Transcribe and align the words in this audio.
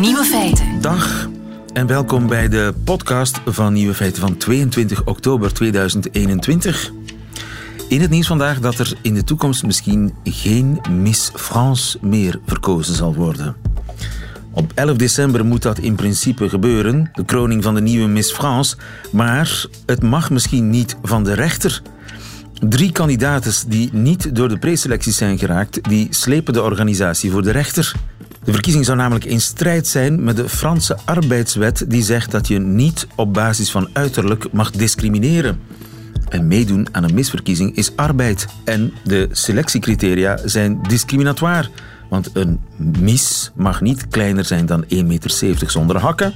Nieuwe 0.00 0.24
feiten. 0.24 0.80
Dag 0.80 1.28
en 1.72 1.86
welkom 1.86 2.26
bij 2.26 2.48
de 2.48 2.74
podcast 2.84 3.40
van 3.46 3.72
Nieuwe 3.72 3.94
Feiten 3.94 4.20
van 4.20 4.36
22 4.36 5.04
oktober 5.04 5.54
2021. 5.54 6.90
In 7.88 8.00
het 8.00 8.10
nieuws 8.10 8.26
vandaag 8.26 8.60
dat 8.60 8.78
er 8.78 8.92
in 9.02 9.14
de 9.14 9.24
toekomst 9.24 9.62
misschien 9.62 10.14
geen 10.24 10.80
Miss 10.90 11.30
France 11.34 11.98
meer 12.00 12.40
verkozen 12.46 12.94
zal 12.94 13.14
worden. 13.14 13.56
Op 14.50 14.72
11 14.74 14.96
december 14.96 15.44
moet 15.44 15.62
dat 15.62 15.78
in 15.78 15.94
principe 15.94 16.48
gebeuren, 16.48 17.10
de 17.12 17.24
kroning 17.24 17.62
van 17.62 17.74
de 17.74 17.80
nieuwe 17.80 18.08
Miss 18.08 18.32
France, 18.32 18.76
maar 19.12 19.66
het 19.86 20.02
mag 20.02 20.30
misschien 20.30 20.70
niet 20.70 20.96
van 21.02 21.24
de 21.24 21.32
rechter. 21.32 21.82
Drie 22.68 22.92
kandidaten 22.92 23.52
die 23.68 23.92
niet 23.92 24.34
door 24.34 24.48
de 24.48 24.58
preselecties 24.58 25.16
zijn 25.16 25.38
geraakt, 25.38 25.88
die 25.88 26.06
slepen 26.10 26.52
de 26.52 26.62
organisatie 26.62 27.30
voor 27.30 27.42
de 27.42 27.50
rechter. 27.50 27.94
De 28.46 28.52
verkiezing 28.52 28.84
zou 28.84 28.96
namelijk 28.96 29.24
in 29.24 29.40
strijd 29.40 29.86
zijn 29.86 30.24
met 30.24 30.36
de 30.36 30.48
Franse 30.48 30.98
arbeidswet 31.04 31.84
die 31.88 32.02
zegt 32.02 32.30
dat 32.30 32.48
je 32.48 32.58
niet 32.58 33.06
op 33.14 33.34
basis 33.34 33.70
van 33.70 33.88
uiterlijk 33.92 34.52
mag 34.52 34.70
discrimineren. 34.70 35.60
En 36.28 36.46
meedoen 36.46 36.88
aan 36.92 37.04
een 37.04 37.14
misverkiezing 37.14 37.76
is 37.76 37.96
arbeid. 37.96 38.46
En 38.64 38.92
de 39.04 39.28
selectiecriteria 39.30 40.38
zijn 40.44 40.82
discriminatoire. 40.82 41.68
Want 42.08 42.30
een 42.32 42.60
mis 43.00 43.50
mag 43.54 43.80
niet 43.80 44.08
kleiner 44.08 44.44
zijn 44.44 44.66
dan 44.66 44.84
1,70 44.84 44.88
meter 45.04 45.70
zonder 45.70 45.98
hakken. 45.98 46.34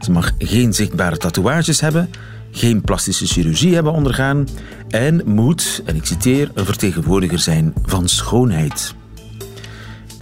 Ze 0.00 0.10
mag 0.10 0.30
geen 0.38 0.74
zichtbare 0.74 1.16
tatoeages 1.16 1.80
hebben, 1.80 2.10
geen 2.50 2.80
plastische 2.80 3.26
chirurgie 3.26 3.74
hebben 3.74 3.92
ondergaan 3.92 4.48
en 4.88 5.22
moet, 5.24 5.82
en 5.84 5.96
ik 5.96 6.04
citeer, 6.04 6.50
een 6.54 6.64
vertegenwoordiger 6.64 7.38
zijn 7.38 7.72
van 7.84 8.08
schoonheid. 8.08 8.94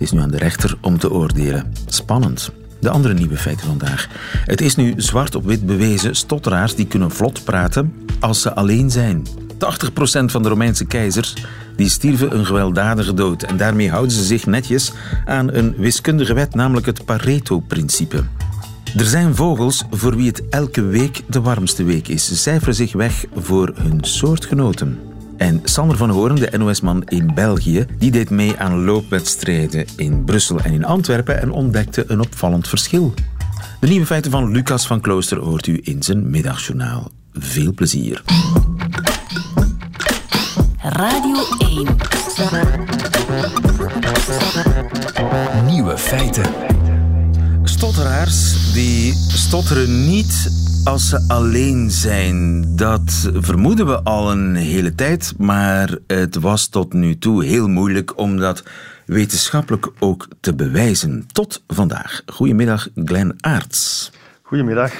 Het 0.00 0.08
is 0.08 0.14
nu 0.14 0.24
aan 0.24 0.30
de 0.30 0.38
rechter 0.38 0.76
om 0.80 0.98
te 0.98 1.10
oordelen. 1.10 1.72
Spannend. 1.86 2.50
De 2.80 2.90
andere 2.90 3.14
nieuwe 3.14 3.36
feiten 3.36 3.66
vandaag. 3.66 4.08
Het 4.44 4.60
is 4.60 4.76
nu 4.76 4.94
zwart 4.96 5.34
op 5.34 5.44
wit 5.44 5.66
bewezen: 5.66 6.16
stotteraars 6.16 6.74
die 6.74 6.86
kunnen 6.86 7.10
vlot 7.10 7.44
praten 7.44 7.94
als 8.20 8.40
ze 8.40 8.54
alleen 8.54 8.90
zijn. 8.90 9.26
80% 9.26 9.28
van 10.24 10.42
de 10.42 10.48
Romeinse 10.48 10.84
keizers 10.84 11.34
die 11.76 11.88
stierven 11.88 12.34
een 12.34 12.46
gewelddadige 12.46 13.14
dood. 13.14 13.42
En 13.42 13.56
daarmee 13.56 13.90
houden 13.90 14.12
ze 14.12 14.24
zich 14.24 14.46
netjes 14.46 14.92
aan 15.24 15.52
een 15.52 15.74
wiskundige 15.76 16.34
wet, 16.34 16.54
namelijk 16.54 16.86
het 16.86 17.04
Pareto-principe. 17.04 18.24
Er 18.96 19.04
zijn 19.04 19.34
vogels 19.34 19.84
voor 19.90 20.16
wie 20.16 20.26
het 20.26 20.48
elke 20.48 20.82
week 20.82 21.22
de 21.26 21.40
warmste 21.40 21.84
week 21.84 22.08
is. 22.08 22.26
Ze 22.26 22.36
cijferen 22.36 22.74
zich 22.74 22.92
weg 22.92 23.24
voor 23.34 23.72
hun 23.74 23.98
soortgenoten. 24.00 25.09
En 25.40 25.60
Sander 25.64 25.96
van 25.96 26.10
Hoorn, 26.10 26.34
de 26.34 26.58
NOS-man 26.58 27.02
in 27.04 27.34
België, 27.34 27.86
die 27.98 28.10
deed 28.10 28.30
mee 28.30 28.56
aan 28.58 28.84
loopwedstrijden 28.84 29.86
in 29.96 30.24
Brussel 30.24 30.60
en 30.60 30.72
in 30.72 30.84
Antwerpen 30.84 31.40
en 31.40 31.50
ontdekte 31.50 32.04
een 32.06 32.20
opvallend 32.20 32.68
verschil. 32.68 33.14
De 33.80 33.86
nieuwe 33.86 34.06
feiten 34.06 34.30
van 34.30 34.50
Lucas 34.50 34.86
van 34.86 35.00
Klooster 35.00 35.38
hoort 35.38 35.66
u 35.66 35.80
in 35.82 36.02
zijn 36.02 36.30
middagjournaal. 36.30 37.10
Veel 37.32 37.72
plezier. 37.74 38.22
Radio 40.82 41.36
1. 41.58 41.86
Nieuwe 45.66 45.98
feiten. 45.98 46.44
Stotteraars 47.62 48.72
die 48.72 49.14
stotteren 49.28 50.08
niet 50.08 50.59
als 50.84 51.08
ze 51.08 51.24
alleen 51.28 51.90
zijn. 51.90 52.66
Dat 52.76 53.30
vermoeden 53.34 53.86
we 53.86 54.02
al 54.02 54.30
een 54.30 54.54
hele 54.54 54.94
tijd, 54.94 55.34
maar 55.38 55.98
het 56.06 56.34
was 56.36 56.66
tot 56.66 56.92
nu 56.92 57.18
toe 57.18 57.44
heel 57.44 57.68
moeilijk 57.68 58.18
om 58.18 58.36
dat 58.36 58.62
wetenschappelijk 59.06 59.88
ook 59.98 60.28
te 60.40 60.54
bewijzen. 60.54 61.26
Tot 61.32 61.62
vandaag. 61.66 62.22
Goedemiddag, 62.26 62.88
Glenn 62.94 63.34
Aarts. 63.40 64.10
Goedemiddag. 64.42 64.92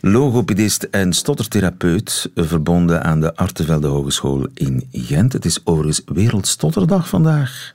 Logopedist 0.00 0.82
en 0.82 1.12
stottertherapeut, 1.12 2.30
verbonden 2.34 3.04
aan 3.04 3.20
de 3.20 3.36
Artevelde 3.36 3.88
Hogeschool 3.88 4.46
in 4.54 4.88
Gent. 4.92 5.32
Het 5.32 5.44
is 5.44 5.60
overigens 5.64 6.02
Wereldstotterdag 6.06 7.08
vandaag. 7.08 7.74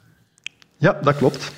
Ja, 0.77 0.97
dat 1.03 1.15
klopt. 1.17 1.51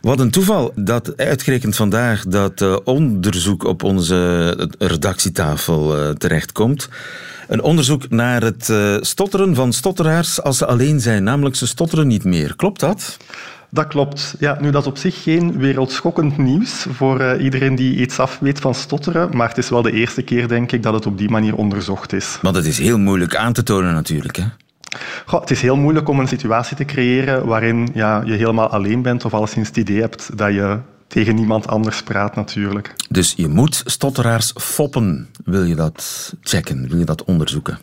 Wat 0.00 0.20
een 0.20 0.30
toeval 0.30 0.72
dat 0.74 1.16
uitgerekend 1.16 1.76
vandaag 1.76 2.24
dat 2.24 2.60
uh, 2.60 2.76
onderzoek 2.84 3.64
op 3.64 3.82
onze 3.82 4.68
redactietafel 4.78 5.98
uh, 5.98 6.10
terechtkomt. 6.10 6.88
Een 7.48 7.62
onderzoek 7.62 8.10
naar 8.10 8.42
het 8.42 8.68
uh, 8.68 8.96
stotteren 9.00 9.54
van 9.54 9.72
stotteraars 9.72 10.42
als 10.42 10.58
ze 10.58 10.66
alleen 10.66 11.00
zijn, 11.00 11.22
namelijk 11.22 11.56
ze 11.56 11.66
stotteren 11.66 12.06
niet 12.06 12.24
meer. 12.24 12.56
Klopt 12.56 12.80
dat? 12.80 13.16
Dat 13.70 13.86
klopt. 13.86 14.34
Ja, 14.38 14.58
nu, 14.60 14.70
dat 14.70 14.82
is 14.82 14.88
op 14.88 14.98
zich 14.98 15.22
geen 15.22 15.58
wereldschokkend 15.58 16.38
nieuws 16.38 16.86
voor 16.90 17.20
uh, 17.20 17.44
iedereen 17.44 17.74
die 17.74 17.96
iets 17.96 18.18
af 18.18 18.38
weet 18.40 18.60
van 18.60 18.74
stotteren, 18.74 19.36
maar 19.36 19.48
het 19.48 19.58
is 19.58 19.68
wel 19.68 19.82
de 19.82 19.92
eerste 19.92 20.22
keer, 20.22 20.48
denk 20.48 20.72
ik, 20.72 20.82
dat 20.82 20.94
het 20.94 21.06
op 21.06 21.18
die 21.18 21.30
manier 21.30 21.54
onderzocht 21.54 22.12
is. 22.12 22.38
Want 22.42 22.56
het 22.56 22.66
is 22.66 22.78
heel 22.78 22.98
moeilijk 22.98 23.36
aan 23.36 23.52
te 23.52 23.62
tonen 23.62 23.92
natuurlijk, 23.92 24.36
hè? 24.36 24.44
Goh, 25.26 25.40
het 25.40 25.50
is 25.50 25.62
heel 25.62 25.76
moeilijk 25.76 26.08
om 26.08 26.20
een 26.20 26.28
situatie 26.28 26.76
te 26.76 26.84
creëren 26.84 27.46
waarin 27.46 27.88
ja, 27.94 28.22
je 28.24 28.32
helemaal 28.32 28.68
alleen 28.68 29.02
bent 29.02 29.24
of 29.24 29.34
alleszins 29.34 29.68
het 29.68 29.76
idee 29.76 30.00
hebt 30.00 30.38
dat 30.38 30.52
je 30.52 30.78
tegen 31.10 31.34
niemand 31.34 31.68
anders 31.68 32.02
praat 32.02 32.34
natuurlijk. 32.34 32.94
Dus 33.08 33.34
je 33.36 33.48
moet 33.48 33.82
stotteraars 33.86 34.52
foppen. 34.56 35.28
Wil 35.44 35.64
je 35.64 35.74
dat 35.74 36.32
checken? 36.42 36.88
Wil 36.88 36.98
je 36.98 37.04
dat 37.04 37.24
onderzoeken? 37.24 37.78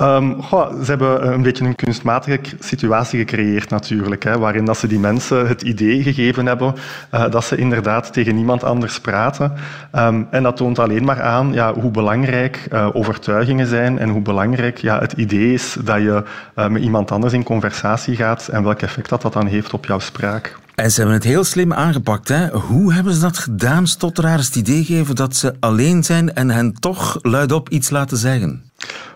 Um, 0.00 0.42
goh, 0.42 0.82
ze 0.82 0.90
hebben 0.90 1.32
een 1.32 1.42
beetje 1.42 1.64
een 1.64 1.74
kunstmatige 1.74 2.40
situatie 2.58 3.18
gecreëerd 3.18 3.70
natuurlijk, 3.70 4.24
hè, 4.24 4.38
waarin 4.38 4.64
dat 4.64 4.78
ze 4.78 4.86
die 4.86 4.98
mensen 4.98 5.46
het 5.46 5.62
idee 5.62 6.02
gegeven 6.02 6.46
hebben 6.46 6.74
uh, 7.14 7.30
dat 7.30 7.44
ze 7.44 7.56
inderdaad 7.56 8.12
tegen 8.12 8.34
niemand 8.34 8.64
anders 8.64 9.00
praten. 9.00 9.52
Um, 9.94 10.26
en 10.30 10.42
dat 10.42 10.56
toont 10.56 10.78
alleen 10.78 11.04
maar 11.04 11.22
aan 11.22 11.52
ja, 11.52 11.74
hoe 11.74 11.90
belangrijk 11.90 12.66
uh, 12.72 12.88
overtuigingen 12.92 13.66
zijn 13.66 13.98
en 13.98 14.08
hoe 14.08 14.22
belangrijk 14.22 14.78
ja, 14.78 14.98
het 14.98 15.12
idee 15.12 15.52
is 15.52 15.76
dat 15.84 15.96
je 15.96 16.22
uh, 16.56 16.68
met 16.68 16.82
iemand 16.82 17.10
anders 17.10 17.32
in 17.32 17.42
conversatie 17.42 18.16
gaat 18.16 18.48
en 18.48 18.62
welk 18.62 18.82
effect 18.82 19.08
dat, 19.08 19.22
dat 19.22 19.32
dan 19.32 19.46
heeft 19.46 19.72
op 19.72 19.86
jouw 19.86 19.98
spraak. 19.98 20.56
En 20.76 20.90
ze 20.90 20.96
hebben 20.96 21.16
het 21.16 21.24
heel 21.24 21.44
slim 21.44 21.72
aangepakt. 21.72 22.28
Hè? 22.28 22.48
Hoe 22.48 22.92
hebben 22.92 23.14
ze 23.14 23.20
dat 23.20 23.38
gedaan, 23.38 23.86
stotteraars 23.86 24.46
het 24.46 24.56
idee 24.56 24.84
geven 24.84 25.14
dat 25.14 25.36
ze 25.36 25.54
alleen 25.60 26.04
zijn 26.04 26.34
en 26.34 26.50
hen 26.50 26.72
toch 26.72 27.18
luidop 27.22 27.68
iets 27.68 27.90
laten 27.90 28.16
zeggen? 28.16 28.65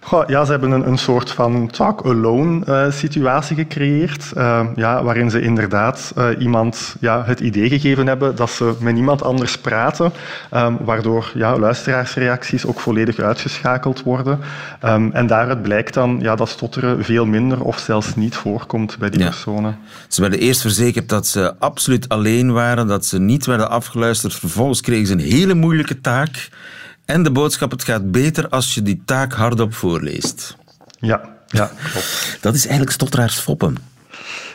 Goh, 0.03 0.29
ja, 0.29 0.45
ze 0.45 0.51
hebben 0.51 0.71
een, 0.71 0.87
een 0.87 0.99
soort 0.99 1.31
van 1.31 1.71
talk-alone 1.71 2.65
uh, 2.69 2.93
situatie 2.93 3.57
gecreëerd, 3.57 4.33
uh, 4.37 4.67
ja, 4.77 5.03
waarin 5.03 5.31
ze 5.31 5.41
inderdaad 5.41 6.13
uh, 6.19 6.27
iemand 6.39 6.97
ja, 7.01 7.25
het 7.25 7.41
idee 7.41 7.69
gegeven 7.69 8.07
hebben 8.07 8.37
dat 8.37 8.51
ze 8.51 8.75
met 8.81 8.95
niemand 8.95 9.23
anders 9.23 9.59
praten, 9.59 10.13
um, 10.55 10.79
waardoor 10.85 11.33
ja, 11.35 11.59
luisteraarsreacties 11.59 12.67
ook 12.67 12.81
volledig 12.81 13.19
uitgeschakeld 13.19 14.03
worden. 14.03 14.39
Um, 14.85 15.11
en 15.13 15.27
daaruit 15.27 15.63
blijkt 15.63 15.95
dan 15.95 16.19
ja, 16.23 16.35
dat 16.37 16.49
stotteren 16.49 17.05
veel 17.05 17.27
minder 17.27 17.63
of 17.63 17.79
zelfs 17.79 18.15
niet 18.15 18.37
voorkomt 18.37 18.99
bij 18.99 19.11
die 19.11 19.21
ja. 19.21 19.27
personen. 19.27 19.79
Ze 20.09 20.21
werden 20.21 20.41
eerst 20.41 20.61
verzekerd 20.61 21.09
dat 21.09 21.27
ze 21.27 21.55
absoluut 21.59 22.09
alleen 22.09 22.53
waren, 22.53 22.87
dat 22.87 23.07
ze 23.07 23.19
niet 23.19 23.47
werden 23.47 23.71
afgeluisterd. 23.71 24.35
Vervolgens 24.35 24.81
kregen 24.81 25.07
ze 25.07 25.13
een 25.13 25.19
hele 25.19 25.55
moeilijke 25.55 26.01
taak. 26.01 26.49
En 27.11 27.23
de 27.23 27.31
boodschap, 27.31 27.71
het 27.71 27.85
gaat 27.85 28.11
beter 28.11 28.49
als 28.49 28.75
je 28.75 28.83
die 28.83 29.03
taak 29.05 29.33
hardop 29.33 29.75
voorleest. 29.75 30.57
Ja, 30.99 31.21
ja 31.47 31.71
klopt. 31.93 32.39
Dat 32.41 32.55
is 32.55 32.63
eigenlijk 32.63 32.93
stotteraars 32.93 33.39
foppen. 33.39 33.77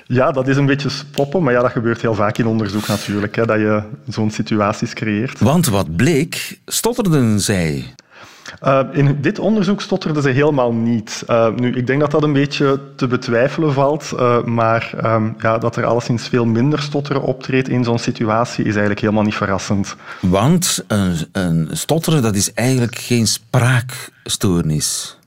Ja, 0.06 0.32
dat 0.32 0.48
is 0.48 0.58
een 0.58 0.66
beetje 0.66 0.90
spoppen, 0.90 1.44
maar 1.44 1.54
ja, 1.54 1.62
dat 1.62 1.72
gebeurt 1.72 2.02
heel 2.02 2.14
vaak 2.14 2.38
in 2.38 2.46
onderzoek 2.46 2.88
natuurlijk, 2.88 3.36
hè, 3.36 3.46
dat 3.46 3.58
je 3.58 3.84
zo'n 4.08 4.32
situaties 4.32 4.94
creëert. 4.94 5.40
Want 5.40 5.68
wat 5.68 5.96
bleek, 5.96 6.60
stotterden 6.66 7.40
zij. 7.40 7.94
Uh, 8.64 8.80
in 8.92 9.18
dit 9.22 9.40
onderzoek 9.40 9.82
stotterden 9.82 10.24
ze 10.24 10.30
helemaal 10.30 10.74
niet. 10.74 11.24
Uh, 11.30 11.54
nu, 11.56 11.76
ik 11.76 11.88
denk 11.88 12.00
dat 12.00 12.12
dat 12.12 12.24
een 12.24 12.34
beetje 12.34 12.80
te 12.96 13.08
betwijfelen 13.08 13.74
valt, 13.74 14.12
uh, 14.14 14.44
maar 14.44 14.92
um, 15.04 15.36
ja, 15.40 15.58
dat 15.58 15.76
er 15.76 15.86
alleszins 15.86 16.28
veel 16.28 16.46
minder 16.46 16.82
stotteren 16.82 17.22
optreedt 17.22 17.70
in 17.70 17.84
zo'n 17.84 18.00
situatie 18.00 18.64
is 18.64 18.72
eigenlijk 18.72 19.00
helemaal 19.00 19.24
niet 19.24 19.36
verrassend. 19.36 19.96
Want 20.20 20.84
een, 20.88 21.16
een 21.32 21.70
stotteren, 21.72 22.22
dat 22.22 22.36
is 22.36 22.54
eigenlijk 22.54 22.98
geen 22.98 23.28
spraakstoornis. 23.28 25.18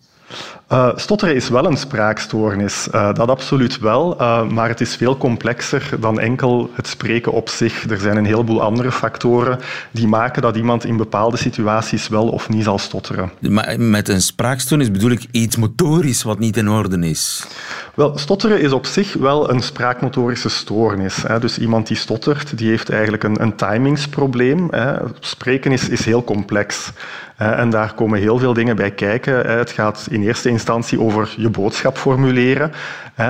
Uh, 0.72 0.88
stotteren 0.94 1.34
is 1.34 1.48
wel 1.48 1.66
een 1.66 1.76
spraakstoornis, 1.76 2.88
uh, 2.94 3.14
dat 3.14 3.28
absoluut 3.28 3.78
wel, 3.78 4.20
uh, 4.20 4.48
maar 4.48 4.68
het 4.68 4.80
is 4.80 4.96
veel 4.96 5.16
complexer 5.16 5.90
dan 6.00 6.20
enkel 6.20 6.70
het 6.74 6.86
spreken 6.86 7.32
op 7.32 7.48
zich. 7.48 7.90
Er 7.90 7.98
zijn 7.98 8.16
een 8.16 8.24
heleboel 8.24 8.62
andere 8.62 8.92
factoren 8.92 9.58
die 9.90 10.06
maken 10.06 10.42
dat 10.42 10.56
iemand 10.56 10.84
in 10.84 10.96
bepaalde 10.96 11.36
situaties 11.36 12.08
wel 12.08 12.28
of 12.28 12.48
niet 12.48 12.64
zal 12.64 12.78
stotteren. 12.78 13.30
Maar 13.40 13.80
met 13.80 14.08
een 14.08 14.20
spraakstoornis 14.20 14.90
bedoel 14.90 15.10
ik 15.10 15.26
iets 15.30 15.56
motorisch 15.56 16.22
wat 16.22 16.38
niet 16.38 16.56
in 16.56 16.68
orde 16.68 17.08
is? 17.08 17.46
Wel, 17.94 18.18
stotteren 18.18 18.60
is 18.60 18.72
op 18.72 18.86
zich 18.86 19.12
wel 19.12 19.50
een 19.50 19.62
spraakmotorische 19.62 20.48
stoornis. 20.48 21.22
Hè. 21.26 21.40
Dus 21.40 21.58
iemand 21.58 21.86
die 21.86 21.96
stottert, 21.96 22.58
die 22.58 22.68
heeft 22.68 22.90
eigenlijk 22.90 23.22
een, 23.22 23.42
een 23.42 23.56
timingsprobleem. 23.56 24.68
Hè. 24.70 24.94
Spreken 25.20 25.72
is, 25.72 25.88
is 25.88 26.04
heel 26.04 26.24
complex. 26.24 26.92
en 27.36 27.70
daar 27.70 27.94
komen 27.94 28.20
heel 28.20 28.38
veel 28.38 28.52
dingen 28.52 28.76
bij 28.76 28.90
kijken. 28.90 29.58
Het 29.58 29.70
gaat 29.70 30.06
in 30.10 30.22
eerste 30.22 30.48
instantie 30.48 30.57
over 30.98 31.34
je 31.36 31.50
boodschap 31.50 31.98
formuleren. 31.98 32.72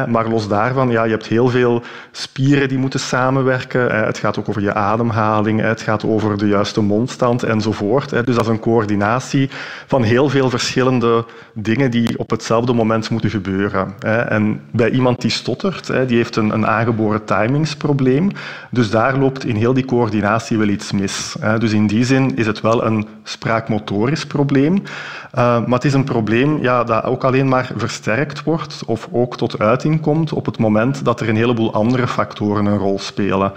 Maar 0.09 0.29
los 0.29 0.49
daarvan, 0.49 0.91
ja, 0.91 1.05
je 1.05 1.11
hebt 1.11 1.27
heel 1.27 1.49
veel 1.49 1.83
spieren 2.11 2.69
die 2.69 2.79
moeten 2.79 3.01
samenwerken. 3.01 4.05
Het 4.05 4.19
gaat 4.19 4.39
ook 4.39 4.49
over 4.49 4.63
je 4.63 4.75
ademhaling, 4.75 5.61
het 5.61 5.81
gaat 5.81 6.05
over 6.05 6.39
de 6.39 6.47
juiste 6.47 6.81
mondstand 6.81 7.43
enzovoort. 7.43 8.11
Dus 8.11 8.35
dat 8.35 8.45
is 8.45 8.51
een 8.51 8.61
coördinatie 8.61 9.51
van 9.87 10.03
heel 10.03 10.29
veel 10.29 10.51
verschillende 10.51 11.25
dingen 11.55 11.91
die 11.91 12.19
op 12.19 12.31
hetzelfde 12.31 12.73
moment 12.73 13.11
moeten 13.11 13.31
gebeuren. 13.31 13.95
En 14.29 14.61
bij 14.71 14.91
iemand 14.91 15.21
die 15.21 15.31
stottert, 15.31 15.87
die 15.87 16.17
heeft 16.17 16.37
een 16.37 16.67
aangeboren 16.67 17.25
timingsprobleem. 17.25 18.31
Dus 18.71 18.91
daar 18.91 19.19
loopt 19.19 19.45
in 19.45 19.57
heel 19.57 19.75
die 19.75 19.85
coördinatie 19.85 20.59
wel 20.59 20.69
iets 20.69 20.93
mis. 20.93 21.37
Dus 21.59 21.73
in 21.73 21.87
die 21.87 22.05
zin 22.05 22.37
is 22.37 22.47
het 22.47 22.61
wel 22.61 22.85
een 22.85 23.07
spraakmotorisch 23.23 24.27
probleem. 24.27 24.83
Eh, 25.31 25.45
maar 25.45 25.79
het 25.79 25.85
is 25.85 25.95
een 25.95 26.05
probleem 26.05 26.63
ja, 26.63 26.85
dat 26.85 27.05
ook 27.05 27.25
alleen 27.25 27.49
maar 27.49 27.71
versterkt 27.77 28.43
wordt 28.43 28.83
of 28.87 29.09
ook 29.13 29.37
tot 29.37 29.59
uiting 29.59 30.01
komt 30.01 30.33
op 30.33 30.47
het 30.47 30.59
moment 30.59 31.05
dat 31.05 31.21
er 31.21 31.29
een 31.29 31.37
heleboel 31.37 31.73
andere 31.73 32.07
factoren 32.07 32.67
een 32.67 32.79
rol 32.79 32.99
spelen. 32.99 33.53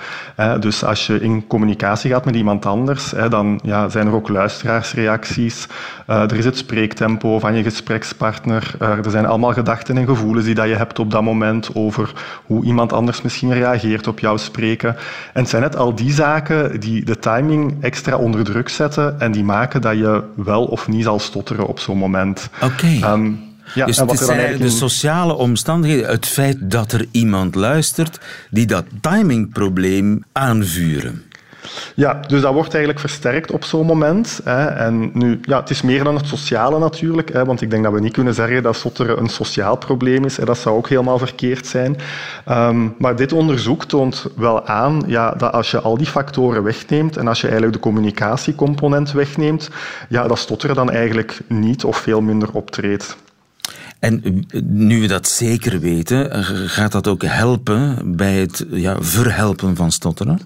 Dus 0.60 0.84
als 0.84 1.08
je 1.08 1.20
in 1.20 1.48
communicatie 1.48 2.12
gaat 2.12 2.26
met 2.26 2.36
iemand 2.36 2.66
anders, 2.66 3.14
dan 3.30 3.60
ja, 3.64 3.90
zijn 3.90 4.08
er 4.08 4.14
ook 4.14 4.30
luisteraarsreacties. 4.30 5.68
Eh, 6.12 6.22
er 6.22 6.38
is 6.38 6.46
het 6.46 6.58
spreektempo 6.58 7.40
van 7.40 7.56
je 7.56 7.64
gesprekspartner. 7.64 8.76
Eh, 8.80 9.06
er 9.06 9.12
zijn 9.12 9.26
allemaal 9.26 9.54
gedachten 9.54 9.98
en 9.98 10.06
gevoelens 10.06 10.46
die 10.46 10.56
dat 10.56 10.68
je 10.68 10.76
hebt 10.76 11.00
op 11.00 11.12
dat 11.12 11.22
moment 11.22 11.76
over 11.76 12.14
hoe 12.46 12.66
iemand 12.66 12.94
anders 12.94 13.22
misschien 13.22 13.54
reageert 13.54 14.08
op 14.08 14.20
jouw 14.20 14.38
spreken. 14.38 14.96
En 15.34 15.42
het 15.42 15.50
zijn 15.50 15.62
net 15.62 15.76
al 15.76 15.96
die 15.96 16.12
zaken 16.12 16.80
die 16.80 17.06
de 17.06 17.20
timing 17.20 17.84
extra 17.84 18.18
onder 18.18 18.44
druk 18.44 18.70
zetten 18.70 19.20
en 19.20 19.32
die 19.32 19.44
maken 19.44 19.82
dat 19.82 19.98
je 19.98 20.24
wel 20.36 20.66
of 20.66 20.88
niet 20.88 21.04
zal 21.04 21.20
stotteren 21.20 21.61
op 21.68 21.80
zo'n 21.80 21.98
moment. 21.98 22.50
Oké. 22.62 22.88
Ehm, 23.02 23.32
ja, 23.74 23.86
dus 23.86 23.98
het 23.98 24.20
zijn 24.20 24.58
de 24.58 24.70
sociale 24.70 25.34
omstandigheden, 25.34 26.10
het 26.10 26.26
feit 26.26 26.58
dat 26.60 26.92
er 26.92 27.06
iemand 27.12 27.56
luistert 27.56 28.20
die 28.50 28.66
dat 28.66 28.86
timingprobleem 29.02 30.24
aanvuren. 30.32 31.24
Ja, 31.96 32.20
dus 32.28 32.42
dat 32.42 32.54
wordt 32.54 32.74
eigenlijk 32.74 33.00
versterkt 33.00 33.52
op 33.52 33.64
zo'n 33.64 33.86
moment. 33.86 34.42
Hè. 34.44 34.66
En 34.66 35.12
nu, 35.14 35.40
ja, 35.42 35.60
het 35.60 35.70
is 35.70 35.82
meer 35.82 36.04
dan 36.04 36.16
het 36.16 36.28
sociale 36.28 36.80
natuurlijk, 36.80 37.34
hè, 37.34 37.46
want 37.46 37.62
ik 37.62 37.70
denk 37.70 37.84
dat 37.84 37.94
we 37.94 38.00
niet 38.00 38.14
kunnen 38.14 38.34
zeggen 38.34 38.64
dat 38.64 38.76
stotteren 38.76 39.20
een 39.20 39.30
sociaal 39.30 39.78
probleem 39.78 40.26
is. 40.26 40.38
Hè. 40.38 40.46
Dat 40.46 40.58
zou 40.58 40.76
ook 40.76 40.90
helemaal 40.90 41.18
verkeerd 41.18 41.68
zijn. 41.68 41.98
Ehm, 42.46 42.88
maar 42.98 43.16
dit 43.16 43.34
onderzoek 43.34 43.84
toont 43.84 44.28
wel 44.36 44.66
aan 44.68 45.04
ja, 45.08 45.32
dat 45.32 45.54
als 45.54 45.72
je 45.72 45.80
al 45.80 45.98
die 45.98 46.08
factoren 46.08 46.64
wegneemt 46.64 47.18
en 47.18 47.28
als 47.28 47.42
je 47.42 47.48
eigenlijk 47.48 47.76
de 47.76 47.84
communicatiecomponent 47.84 49.12
wegneemt, 49.12 49.70
ja, 50.10 50.28
dat 50.28 50.38
stotteren 50.38 50.76
dan 50.76 50.92
eigenlijk 50.92 51.40
niet 51.48 51.84
of 51.84 51.98
veel 51.98 52.22
minder 52.22 52.50
optreedt. 52.52 53.18
En 54.00 54.46
nu 54.64 55.02
we 55.02 55.08
dat 55.08 55.28
zeker 55.28 55.80
weten, 55.80 56.44
gaat 56.70 56.92
dat 56.92 57.08
ook 57.08 57.24
helpen 57.24 58.16
bij 58.16 58.34
het 58.34 58.66
ja, 58.70 58.96
verhelpen 59.00 59.76
van 59.76 59.92
stotteren? 59.92 60.40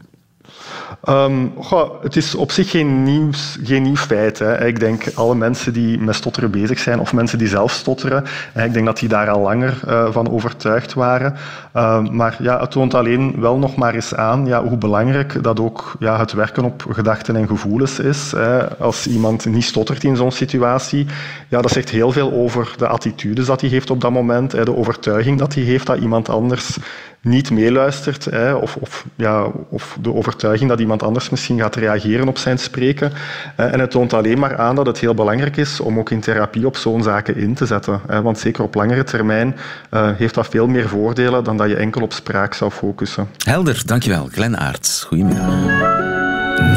Um, 1.10 1.54
het 2.02 2.16
is 2.16 2.36
op 2.36 2.52
zich 2.52 2.69
geen, 2.69 3.04
nieuws, 3.04 3.57
geen 3.63 3.81
nieuw 3.81 3.96
feit. 3.96 4.40
Hè. 4.40 4.66
Ik 4.66 4.80
denk 4.80 5.04
alle 5.16 5.36
mensen 5.36 5.74
die 5.74 6.00
met 6.00 6.16
stotteren 6.16 6.52
bezig 6.52 6.80
zijn, 6.80 7.00
of 7.00 7.13
mensen 7.13 7.38
die 7.38 7.48
zelf 7.48 7.72
stotteren, 7.72 8.24
ik 8.56 8.74
denk 8.74 8.86
dat 8.86 9.00
die 9.00 9.10
daar 9.10 9.30
al 9.30 9.42
langer 9.42 9.80
uh, 9.88 10.12
van 10.12 10.31
overtuigd 10.31 10.94
waren. 10.94 11.36
Uh, 11.75 12.07
maar 12.07 12.36
ja, 12.40 12.60
het 12.60 12.72
toont 12.72 12.94
alleen 12.94 13.36
wel 13.40 13.57
nog 13.57 13.75
maar 13.75 13.94
eens 13.94 14.16
aan 14.16 14.46
ja, 14.46 14.63
hoe 14.63 14.78
belangrijk 14.78 15.44
dat 15.44 15.60
ook 15.60 15.96
ja, 16.00 16.19
het 16.19 16.34
werken 16.34 16.63
op 16.63 16.86
gedachten 16.90 17.36
en 17.36 17.48
gevoelens 17.48 18.00
is. 18.00 18.31
Hè. 18.31 18.78
Als 18.78 19.08
iemand 19.08 19.46
niet 19.46 19.63
stottert 19.63 20.04
in 20.04 20.16
zo'n 20.16 20.31
situatie, 20.31 21.06
ja, 21.50 21.62
dat 21.62 21.72
zegt 21.72 21.90
heel 21.90 22.12
veel 22.12 22.31
over 22.31 22.74
de 22.78 22.88
attitudes 22.88 23.46
dat 23.46 23.62
hij 23.62 23.69
heeft 23.69 23.90
op 23.90 24.01
dat 24.01 24.12
moment, 24.12 24.51
hè, 24.51 24.66
de 24.66 24.75
overtuiging 24.75 25.40
dat 25.40 25.54
hij 25.54 25.63
heeft 25.63 25.86
dat 25.86 25.98
iemand 25.98 26.30
anders 26.30 26.78
niet 27.25 27.51
meeluistert, 27.51 28.25
hè, 28.25 28.54
of, 28.54 28.75
of, 28.75 29.06
ja, 29.16 29.48
of 29.69 29.98
de 30.01 30.13
overtuiging 30.13 30.69
dat 30.69 30.80
iemand 30.80 31.04
anders 31.04 31.30
misschien 31.30 31.60
gaat 31.60 31.75
reageren 31.75 32.27
op 32.27 32.38
zijn 32.38 32.60
spreken. 32.60 33.12
En 33.56 33.80
het 33.80 33.92
toont 33.92 34.13
alleen 34.13 34.39
maar 34.39 34.57
aan 34.57 34.75
dat 34.75 34.86
het 34.86 35.00
heel 35.00 35.13
belangrijk 35.13 35.57
is 35.57 35.80
om 35.80 36.00
ook 36.00 36.10
in 36.10 36.19
therapie 36.19 36.66
op 36.66 36.77
zo'n 36.77 37.04
zaken 37.04 37.36
in 37.36 37.54
te 37.54 37.66
zetten. 37.66 38.01
Want 38.24 38.39
zeker 38.39 38.63
op 38.63 38.75
langere 38.75 39.04
termijn 39.04 39.56
eh, 39.89 40.10
heeft 40.16 40.33
dat 40.33 40.48
veel 40.48 40.68
meer 40.68 40.89
voordelen 40.89 41.44
dan 41.44 41.57
dat 41.57 41.69
je 41.69 41.75
enkel 41.75 42.01
op 42.01 42.13
spraak 42.13 42.54
zou 42.54 42.72
focussen. 42.72 43.27
Helder, 43.45 43.81
dankjewel. 43.86 44.27
Glenn 44.31 44.57
Aarts, 44.57 45.04
goedemiddag. 45.04 45.48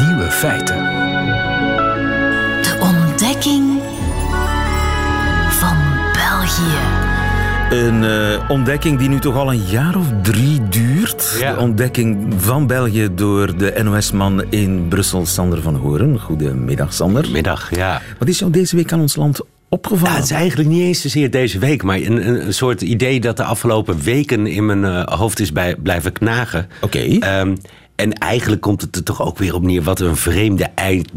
Nieuwe 0.07 0.27
feiten. 0.29 0.98
Een 7.69 8.03
uh, 8.03 8.49
ontdekking 8.49 8.99
die 8.99 9.09
nu 9.09 9.19
toch 9.19 9.35
al 9.35 9.53
een 9.53 9.65
jaar 9.65 9.95
of 9.95 10.05
drie 10.21 10.67
duurt. 10.69 11.37
De 11.39 11.55
ontdekking 11.59 12.33
van 12.37 12.67
België 12.67 13.09
door 13.15 13.57
de 13.57 13.79
NOS-man 13.83 14.43
in 14.49 14.87
Brussel, 14.87 15.25
Sander 15.25 15.61
van 15.61 15.75
Horen. 15.75 16.19
Goedemiddag, 16.19 16.93
Sander. 16.93 17.31
Middag, 17.31 17.75
ja. 17.75 18.01
Wat 18.19 18.27
is 18.27 18.39
jou 18.39 18.51
deze 18.51 18.75
week 18.75 18.91
aan 18.91 18.99
ons 19.01 19.15
land 19.15 19.41
opgevallen? 19.69 20.11
Ja, 20.11 20.15
het 20.15 20.29
is 20.29 20.35
eigenlijk 20.35 20.69
niet 20.69 20.81
eens 20.81 21.01
zozeer 21.01 21.31
deze 21.31 21.59
week, 21.59 21.83
maar 21.83 21.97
een, 21.97 22.45
een 22.45 22.53
soort 22.53 22.81
idee 22.81 23.19
dat 23.19 23.37
de 23.37 23.43
afgelopen 23.43 23.99
weken 24.03 24.47
in 24.47 24.65
mijn 24.65 24.83
uh, 24.83 25.03
hoofd 25.05 25.39
is 25.39 25.51
bij, 25.51 25.75
blijven 25.75 26.11
knagen. 26.11 26.67
Oké. 26.81 26.97
Okay. 27.17 27.39
Um, 27.39 27.57
en 27.99 28.13
eigenlijk 28.13 28.61
komt 28.61 28.81
het 28.81 28.95
er 28.95 29.03
toch 29.03 29.21
ook 29.21 29.37
weer 29.37 29.53
op 29.53 29.61
neer. 29.61 29.81
Wat 29.81 29.99
een 29.99 30.15
vreemde 30.15 30.69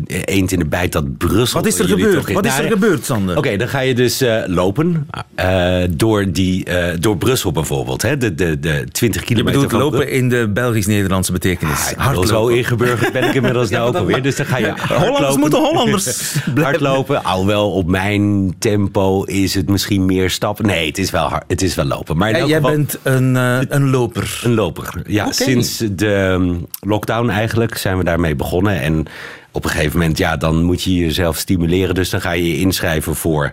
eend 0.06 0.52
in 0.52 0.58
de 0.58 0.64
bijt 0.64 0.92
dat 0.92 1.16
Brussel. 1.16 1.60
Wat 1.60 1.72
is 1.72 1.78
er 1.78 1.88
gebeurd? 1.88 2.32
Wat 2.32 2.46
is 2.46 2.58
er 2.58 2.68
gebeurd, 2.68 3.04
Sander? 3.04 3.36
Oké, 3.36 3.56
dan 3.56 3.68
ga 3.68 3.80
je 3.80 3.94
dus 3.94 4.22
uh, 4.22 4.42
lopen. 4.46 5.08
Uh, 5.40 5.82
door, 5.90 6.32
die, 6.32 6.68
uh, 6.68 6.84
door 7.00 7.16
Brussel 7.16 7.52
bijvoorbeeld. 7.52 8.02
Hè? 8.02 8.16
De, 8.16 8.34
de, 8.34 8.60
de 8.60 8.84
20 8.92 9.24
kilometer. 9.24 9.60
Je 9.60 9.66
bedoelt 9.66 9.82
lopen 9.82 10.10
in 10.10 10.28
de 10.28 10.48
Belgisch-Nederlandse 10.48 11.32
betekenis. 11.32 11.94
Ah, 11.96 12.04
Hardlopen. 12.04 12.28
Zo 12.28 12.46
ingeburgerd 12.46 13.12
ben 13.12 13.24
ik 13.24 13.34
inmiddels 13.34 13.68
ja, 13.70 13.76
nou 13.76 13.88
ook 13.88 13.96
alweer. 13.96 14.22
Dus 14.22 14.36
dan 14.36 14.46
ga 14.46 14.56
je 14.56 14.74
Hollanders 14.98 15.36
moeten 15.36 15.58
Hollanders 15.58 16.34
hardlopen. 16.54 17.24
Alhoewel 17.24 17.72
op 17.72 17.86
mijn 17.86 18.54
tempo 18.58 19.22
is 19.22 19.54
het 19.54 19.68
misschien 19.68 20.06
meer 20.06 20.30
stappen. 20.30 20.66
Nee, 20.66 20.86
het 20.86 20.98
is 20.98 21.10
wel, 21.10 21.28
hard, 21.28 21.44
het 21.46 21.62
is 21.62 21.74
wel 21.74 21.84
lopen. 21.84 22.16
Maar 22.16 22.30
jij 22.30 22.56
geval, 22.56 22.70
bent 22.70 22.98
een, 23.02 23.34
een 23.74 23.90
loper. 23.90 24.40
Een 24.44 24.54
loper, 24.54 25.02
ja. 25.06 25.22
Okay. 25.22 25.32
Sinds 25.32 25.82
de 25.92 26.60
lockdown 26.80 27.28
eigenlijk 27.28 27.76
zijn 27.76 27.98
we 27.98 28.04
daarmee 28.04 28.36
begonnen. 28.36 28.80
En 28.80 29.06
op 29.50 29.64
een 29.64 29.70
gegeven 29.70 29.98
moment, 29.98 30.18
ja, 30.18 30.36
dan 30.36 30.62
moet 30.62 30.82
je 30.82 30.94
jezelf 30.94 31.36
stimuleren. 31.36 31.94
Dus 31.94 32.10
dan 32.10 32.20
ga 32.20 32.32
je 32.32 32.48
je 32.48 32.58
inschrijven 32.58 33.16
voor 33.16 33.52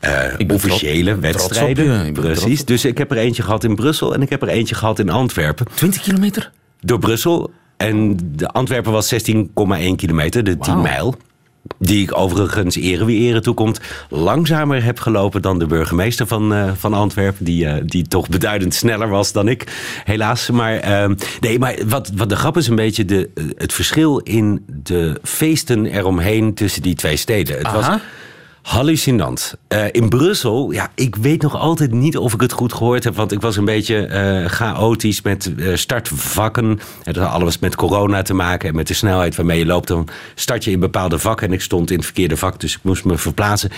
uh, 0.00 0.50
officiële 0.50 1.18
wedstrijden. 1.18 2.12
Precies. 2.12 2.64
Dus 2.64 2.84
ik 2.84 2.98
heb 2.98 3.10
er 3.10 3.16
eentje 3.16 3.42
gehad 3.42 3.64
in 3.64 3.74
Brussel 3.74 4.14
en 4.14 4.22
ik 4.22 4.30
heb 4.30 4.42
er 4.42 4.48
eentje 4.48 4.74
gehad 4.74 4.98
in 4.98 5.10
Antwerpen. 5.10 5.66
20 5.74 6.02
kilometer? 6.02 6.50
Door 6.80 6.98
Brussel. 6.98 7.50
En 7.76 8.18
de 8.36 8.48
Antwerpen 8.48 8.92
was 8.92 9.14
16,1 9.14 9.94
kilometer, 9.96 10.44
de 10.44 10.58
10 10.58 10.82
mijl 10.82 11.16
die 11.78 12.02
ik 12.02 12.16
overigens 12.16 12.76
ere 12.76 13.04
wie 13.04 13.28
ere 13.28 13.40
toekomt, 13.40 13.80
langzamer 14.08 14.84
heb 14.84 14.98
gelopen 14.98 15.42
dan 15.42 15.58
de 15.58 15.66
burgemeester 15.66 16.26
van, 16.26 16.52
uh, 16.52 16.70
van 16.76 16.94
Antwerpen, 16.94 17.44
die, 17.44 17.64
uh, 17.64 17.74
die 17.84 18.08
toch 18.08 18.28
beduidend 18.28 18.74
sneller 18.74 19.08
was 19.08 19.32
dan 19.32 19.48
ik, 19.48 19.66
helaas. 20.04 20.50
Maar, 20.50 20.88
uh, 20.88 21.16
nee, 21.40 21.58
maar 21.58 21.74
wat, 21.86 22.10
wat 22.14 22.28
de 22.28 22.36
grap 22.36 22.56
is 22.56 22.66
een 22.66 22.76
beetje 22.76 23.04
de, 23.04 23.30
het 23.56 23.72
verschil 23.72 24.18
in 24.18 24.64
de 24.66 25.18
feesten 25.22 25.86
eromheen 25.86 26.54
tussen 26.54 26.82
die 26.82 26.94
twee 26.94 27.16
steden. 27.16 27.58
Het 27.58 27.72
was 27.72 27.86
Hallucinant. 28.62 29.54
Uh, 29.68 29.84
in 29.92 30.08
Brussel, 30.08 30.70
ja, 30.70 30.90
ik 30.94 31.16
weet 31.16 31.42
nog 31.42 31.56
altijd 31.56 31.92
niet 31.92 32.16
of 32.16 32.34
ik 32.34 32.40
het 32.40 32.52
goed 32.52 32.72
gehoord 32.72 33.04
heb. 33.04 33.16
Want 33.16 33.32
ik 33.32 33.40
was 33.40 33.56
een 33.56 33.64
beetje 33.64 34.08
uh, 34.08 34.48
chaotisch 34.48 35.22
met 35.22 35.52
uh, 35.56 35.76
startvakken. 35.76 36.80
Het 37.02 37.16
had 37.16 37.28
alles 37.28 37.58
met 37.58 37.74
corona 37.76 38.22
te 38.22 38.34
maken 38.34 38.68
en 38.68 38.74
met 38.74 38.86
de 38.86 38.94
snelheid 38.94 39.36
waarmee 39.36 39.58
je 39.58 39.66
loopt. 39.66 39.88
Dan 39.88 40.08
start 40.34 40.64
je 40.64 40.70
in 40.70 40.80
bepaalde 40.80 41.18
vakken 41.18 41.46
en 41.46 41.52
ik 41.52 41.60
stond 41.60 41.90
in 41.90 41.96
het 41.96 42.04
verkeerde 42.04 42.36
vak, 42.36 42.60
dus 42.60 42.74
ik 42.74 42.82
moest 42.82 43.04
me 43.04 43.18
verplaatsen. 43.18 43.70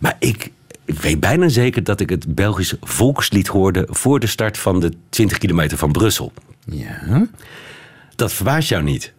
Maar 0.00 0.16
ik, 0.18 0.50
ik 0.84 1.00
weet 1.00 1.20
bijna 1.20 1.48
zeker 1.48 1.84
dat 1.84 2.00
ik 2.00 2.10
het 2.10 2.34
Belgisch 2.34 2.74
volkslied 2.80 3.48
hoorde 3.48 3.86
voor 3.90 4.20
de 4.20 4.26
start 4.26 4.58
van 4.58 4.80
de 4.80 4.92
20 5.08 5.38
kilometer 5.38 5.78
van 5.78 5.92
Brussel. 5.92 6.32
Ja. 6.64 7.26
Dat 8.16 8.32
verbaast 8.32 8.68
jou 8.68 8.82
niet. 8.82 9.12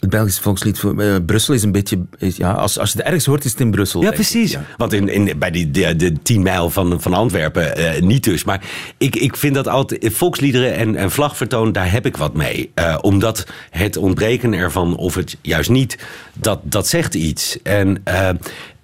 Het 0.00 0.10
Belgische 0.10 0.42
volkslied 0.42 0.78
voor 0.78 1.02
uh, 1.02 1.16
Brussel 1.26 1.54
is 1.54 1.62
een 1.62 1.72
beetje. 1.72 1.98
Is, 2.18 2.36
ja, 2.36 2.52
als, 2.52 2.78
als 2.78 2.92
je 2.92 2.96
het 2.96 3.06
ergens 3.06 3.26
hoort, 3.26 3.44
is 3.44 3.50
het 3.50 3.60
in 3.60 3.70
Brussel. 3.70 4.02
Ja, 4.02 4.10
precies. 4.10 4.50
Ja. 4.50 4.64
Want 4.76 4.92
in, 4.92 5.08
in, 5.08 5.38
bij 5.38 5.50
die, 5.50 5.70
de, 5.70 5.96
de 5.96 6.12
10 6.22 6.42
mijl 6.42 6.70
van, 6.70 7.00
van 7.00 7.14
Antwerpen 7.14 7.80
uh, 7.80 8.00
niet 8.00 8.24
dus. 8.24 8.44
Maar 8.44 8.60
ik, 8.98 9.16
ik 9.16 9.36
vind 9.36 9.54
dat 9.54 9.68
altijd. 9.68 10.14
Volksliederen 10.14 10.74
en, 10.74 10.96
en 10.96 11.10
vlagvertoon, 11.10 11.72
daar 11.72 11.92
heb 11.92 12.06
ik 12.06 12.16
wat 12.16 12.34
mee. 12.34 12.72
Uh, 12.74 12.98
omdat 13.00 13.46
het 13.70 13.96
ontbreken 13.96 14.52
ervan, 14.52 14.96
of 14.96 15.14
het 15.14 15.36
juist 15.40 15.70
niet, 15.70 15.98
dat, 16.32 16.60
dat 16.62 16.88
zegt 16.88 17.14
iets. 17.14 17.62
En 17.62 18.02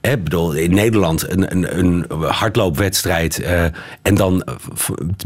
Ik 0.01 0.25
bedoel, 0.25 0.53
in 0.53 0.75
Nederland 0.75 1.31
een, 1.31 1.51
een, 1.57 1.79
een 1.79 2.05
hardloopwedstrijd. 2.25 3.39
eh, 3.43 3.65
en 4.03 4.15
dan 4.15 4.43
eh, 4.43 4.55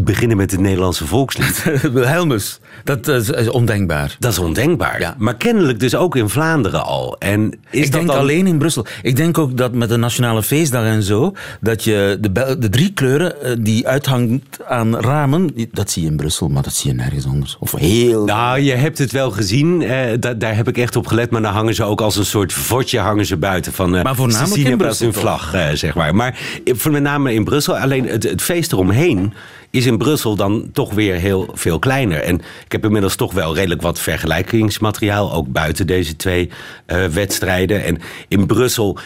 beginnen 0.01 0.37
met 0.37 0.51
het 0.51 0.61
Nederlandse 0.61 1.07
volkslied. 1.07 1.63
Wilhelmus, 1.93 2.61
dat 2.85 3.09
is, 3.09 3.29
is 3.31 3.49
ondenkbaar. 3.49 4.17
Dat 4.19 4.33
is 4.33 4.39
ondenkbaar. 4.39 5.01
Ja. 5.01 5.15
Maar 5.19 5.37
kennelijk 5.37 5.81
dus 5.81 5.95
ook 5.95 6.17
in 6.17 6.29
Vlaanderen 6.29 6.85
al. 6.85 7.17
En 7.19 7.51
is 7.71 7.79
ik 7.79 7.83
dat 7.83 7.93
denk 7.93 8.07
dan... 8.07 8.17
alleen 8.19 8.47
in 8.47 8.59
Brussel. 8.59 8.87
Ik 9.03 9.17
denk 9.17 9.39
ook 9.39 9.57
dat 9.57 9.73
met 9.75 9.89
de 9.89 9.97
nationale 9.97 10.43
feestdag 10.43 10.85
en 10.85 11.03
zo, 11.03 11.33
dat 11.61 11.85
je 11.85 12.19
de, 12.21 12.57
de 12.59 12.69
drie 12.69 12.93
kleuren 12.93 13.43
eh, 13.43 13.53
die 13.59 13.89
uithangt 13.89 14.59
aan 14.69 14.97
ramen, 14.97 15.51
dat 15.73 15.91
zie 15.91 16.03
je 16.03 16.09
in 16.09 16.17
Brussel, 16.17 16.49
maar 16.49 16.63
dat 16.63 16.75
zie 16.75 16.91
je 16.91 16.97
nergens 16.97 17.27
anders. 17.27 17.57
Of 17.61 17.73
heel. 17.73 18.25
Nou, 18.25 18.61
je 18.61 18.73
hebt 18.75 18.99
het 18.99 19.13
wel 19.13 19.31
gezien. 19.31 19.83
eh, 19.83 20.13
da- 20.21 20.35
daar 20.35 20.57
heb 20.57 20.69
ik 20.69 20.79
echt 20.79 20.97
op 20.97 21.07
gelet. 21.07 21.31
Maar 21.31 21.43
dan 21.43 21.53
hangen 21.53 21.75
ze 21.75 21.85
ook 21.85 22.01
als 22.01 22.17
een 22.17 22.25
soort 22.27 22.53
vodje 22.53 22.99
hangen 22.99 23.27
ze 23.27 23.37
buiten. 23.37 23.73
Van, 23.73 23.97
eh, 23.97 24.03
Maar 24.05 24.15
voornamelijk 24.15 24.64
in 24.65 24.77
Brussel, 24.77 25.07
hun 25.07 25.15
vlag, 25.15 25.55
eh, 25.55 25.69
zeg 25.73 25.95
maar. 25.95 26.15
Maar 26.15 26.39
voor 26.65 26.93
met 26.93 27.03
name 27.03 27.35
in 27.35 27.45
Brussel. 27.45 27.79
Alleen 27.79 28.09
het, 28.09 28.23
het 28.23 28.43
feest 28.43 28.73
eromheen 28.73 29.33
is 29.71 29.87
in 29.87 29.99
Brussel 29.99 30.37
dan 30.37 30.69
toch 30.73 30.93
weer 30.93 31.15
heel 31.15 31.49
veel 31.53 31.79
kleiner. 31.79 32.21
En 32.21 32.35
ik 32.65 32.73
heb 32.73 32.85
inmiddels 32.85 33.17
toch 33.17 33.33
wel 33.33 33.55
redelijk 33.55 33.83
wat 33.83 33.99
vergelijkingsmateriaal. 33.99 35.33
Ook 35.33 35.49
buiten 35.49 35.87
deze 35.87 36.17
twee 36.17 36.51
eh, 36.87 37.05
wedstrijden. 37.05 37.85
En 37.85 38.01
in 38.29 38.47
Brussel 38.47 38.99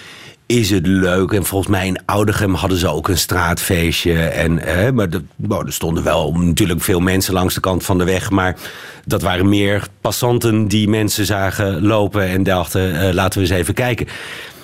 is 0.48 0.70
het 0.70 0.86
leuk. 0.86 1.32
En 1.32 1.44
volgens 1.44 1.70
mij 1.70 1.86
in 1.86 2.00
Oudegem 2.04 2.54
hadden 2.54 2.78
ze 2.78 2.88
ook 2.88 3.08
een 3.08 3.18
straatfeestje. 3.18 4.18
En, 4.18 4.58
eh, 4.58 4.90
maar 4.90 5.10
de, 5.10 5.22
nou, 5.36 5.66
er 5.66 5.72
stonden 5.72 6.04
wel 6.04 6.32
natuurlijk 6.32 6.80
veel 6.80 7.00
mensen 7.00 7.34
langs 7.34 7.54
de 7.54 7.60
kant 7.60 7.84
van 7.84 7.98
de 7.98 8.04
weg. 8.04 8.30
Maar 8.30 8.56
dat 9.04 9.22
waren 9.22 9.48
meer 9.48 9.86
passanten 10.00 10.68
die 10.68 10.88
mensen 10.88 11.26
zagen 11.26 11.82
lopen 11.86 12.28
en 12.28 12.42
dachten, 12.42 13.00
eh, 13.00 13.12
laten 13.12 13.40
we 13.40 13.46
eens 13.46 13.58
even 13.58 13.74
kijken. 13.74 14.06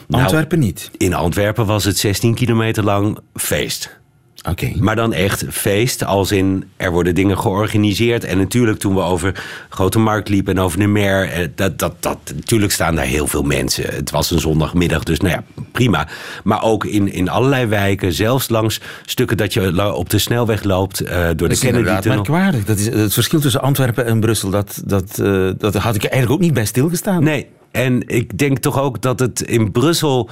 Nou, 0.09 0.23
Antwerpen 0.23 0.59
niet. 0.59 0.91
in 0.97 1.15
Antwerpen 1.15 1.67
was 1.67 1.85
het 1.85 1.99
16 1.99 2.35
kilometer 2.35 2.85
lang 2.85 3.19
feest. 3.35 4.03
Oké. 4.51 4.73
Maar 4.79 4.97
dan 4.97 5.13
echt 5.13 5.45
feest, 5.51 6.05
als 6.05 6.33
in 6.33 6.65
er 6.77 6.91
worden 6.93 7.15
dingen 7.15 7.39
georganiseerd. 7.39 8.25
En 8.25 8.39
natuurlijk 8.39 8.79
toen 8.79 8.95
we 8.95 9.01
over 9.01 9.45
Grote 9.69 9.99
Markt 9.99 10.29
liepen 10.29 10.55
en 10.57 10.63
over 10.63 10.79
de 10.79 10.87
Mer... 10.87 11.29
eh, 11.31 11.49
Dat, 11.55 11.79
dat, 11.79 11.95
dat, 12.01 12.19
natuurlijk 12.35 12.73
staan 12.73 12.95
daar 12.95 13.05
heel 13.05 13.27
veel 13.27 13.43
mensen. 13.43 13.85
Het 13.95 14.11
was 14.11 14.31
een 14.31 14.41
zondagmiddag, 14.41 15.03
dus 15.03 15.21
nou 15.21 15.35
ja, 15.35 15.63
prima. 15.73 16.09
Maar 16.45 16.63
ook 16.63 16.85
in, 16.85 17.13
in 17.13 17.29
allerlei 17.29 17.67
wijken, 17.67 18.13
zelfs 18.13 18.49
langs 18.49 18.81
stukken 19.07 19.37
dat 19.37 19.53
je 19.53 19.95
op 19.95 20.11
de 20.11 20.19
snelweg 20.19 20.63
loopt... 20.63 21.01
eh, 21.01 21.25
door 21.37 21.49
Dat 21.49 21.61
de 21.61 21.67
inderdaad 21.67 22.03
Kennedy-tunnel. 22.03 22.17
merkwaardig. 22.17 22.65
Dat 22.65 22.79
is, 22.79 22.87
het 22.87 23.13
verschil 23.13 23.41
tussen 23.41 23.63
Antwerpen 23.63 24.07
en 24.07 24.21
Brussel, 24.21 24.51
dat, 24.51 24.83
dat, 24.85 25.19
eh, 25.19 25.51
dat 25.59 25.75
had 25.75 25.95
ik 25.95 26.03
eigenlijk 26.05 26.33
ook 26.33 26.41
niet 26.41 26.55
bij 26.55 26.65
stilgestaan. 26.65 27.23
Nee, 27.25 27.47
en 27.75 28.09
ik 28.09 28.39
denk 28.39 28.59
toch 28.59 28.81
ook 28.81 29.03
dat 29.03 29.19
het 29.19 29.41
in 29.41 29.73
Brussel 29.73 30.31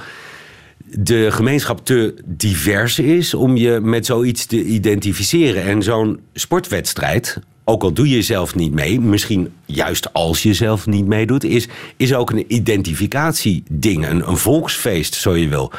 de 0.85 1.31
gemeenschap 1.31 1.85
te 1.85 2.13
divers 2.25 2.99
is 2.99 3.33
om 3.33 3.57
je 3.57 3.79
met 3.79 4.05
zoiets 4.05 4.45
te 4.45 4.63
identificeren. 4.63 5.63
En 5.63 5.83
zo'n 5.83 6.19
sportwedstrijd, 6.33 7.39
ook 7.63 7.83
al 7.83 7.93
doe 7.93 8.09
je 8.09 8.21
zelf 8.21 8.55
niet 8.55 8.73
mee, 8.73 8.99
misschien 8.99 9.53
juist 9.65 10.13
als 10.13 10.43
je 10.43 10.53
zelf 10.53 10.85
niet 10.85 11.05
meedoet, 11.05 11.43
is, 11.43 11.67
is 11.97 12.13
ook 12.13 12.31
een 12.31 12.45
identificatieding, 12.47 14.07
een, 14.07 14.27
een 14.27 14.37
volksfeest, 14.37 15.13
zo 15.13 15.35
je 15.35 15.47
wil. 15.47 15.71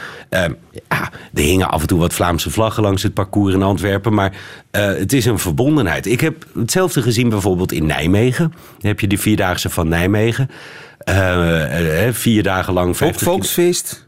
Ja, 0.88 1.12
er 1.34 1.42
hingen 1.42 1.70
af 1.70 1.80
en 1.80 1.86
toe 1.86 1.98
wat 1.98 2.14
Vlaamse 2.14 2.50
vlaggen 2.50 2.82
langs 2.82 3.02
het 3.02 3.14
parcours 3.14 3.54
in 3.54 3.62
Antwerpen, 3.62 4.14
maar 4.14 4.36
eh, 4.70 4.86
het 4.86 5.12
is 5.12 5.24
een 5.24 5.38
verbondenheid. 5.38 6.06
Ik 6.06 6.20
heb 6.20 6.46
hetzelfde 6.54 7.02
gezien 7.02 7.28
bijvoorbeeld 7.28 7.72
in 7.72 7.86
Nijmegen. 7.86 8.52
Dan 8.52 8.90
heb 8.90 9.00
je 9.00 9.06
de 9.06 9.18
Vierdaagse 9.18 9.70
van 9.70 9.88
Nijmegen. 9.88 10.50
Eh, 11.04 12.06
eh, 12.06 12.14
vier 12.14 12.42
dagen 12.42 12.72
lang, 12.72 12.88
Ook 12.88 12.96
50 12.96 13.22
volksfeest? 13.22 14.06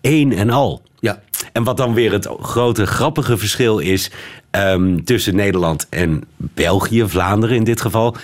één 0.00 0.32
en 0.32 0.50
al. 0.50 0.82
Ja. 1.00 1.20
En 1.52 1.64
wat 1.64 1.76
dan 1.76 1.94
weer 1.94 2.12
het 2.12 2.28
grote 2.40 2.86
grappige 2.86 3.36
verschil 3.36 3.78
is 3.78 4.10
ehm, 4.50 4.98
tussen 5.04 5.36
Nederland 5.36 5.86
en 5.88 6.24
België, 6.36 7.04
Vlaanderen 7.08 7.56
in 7.56 7.64
dit 7.64 7.80
geval, 7.80 8.16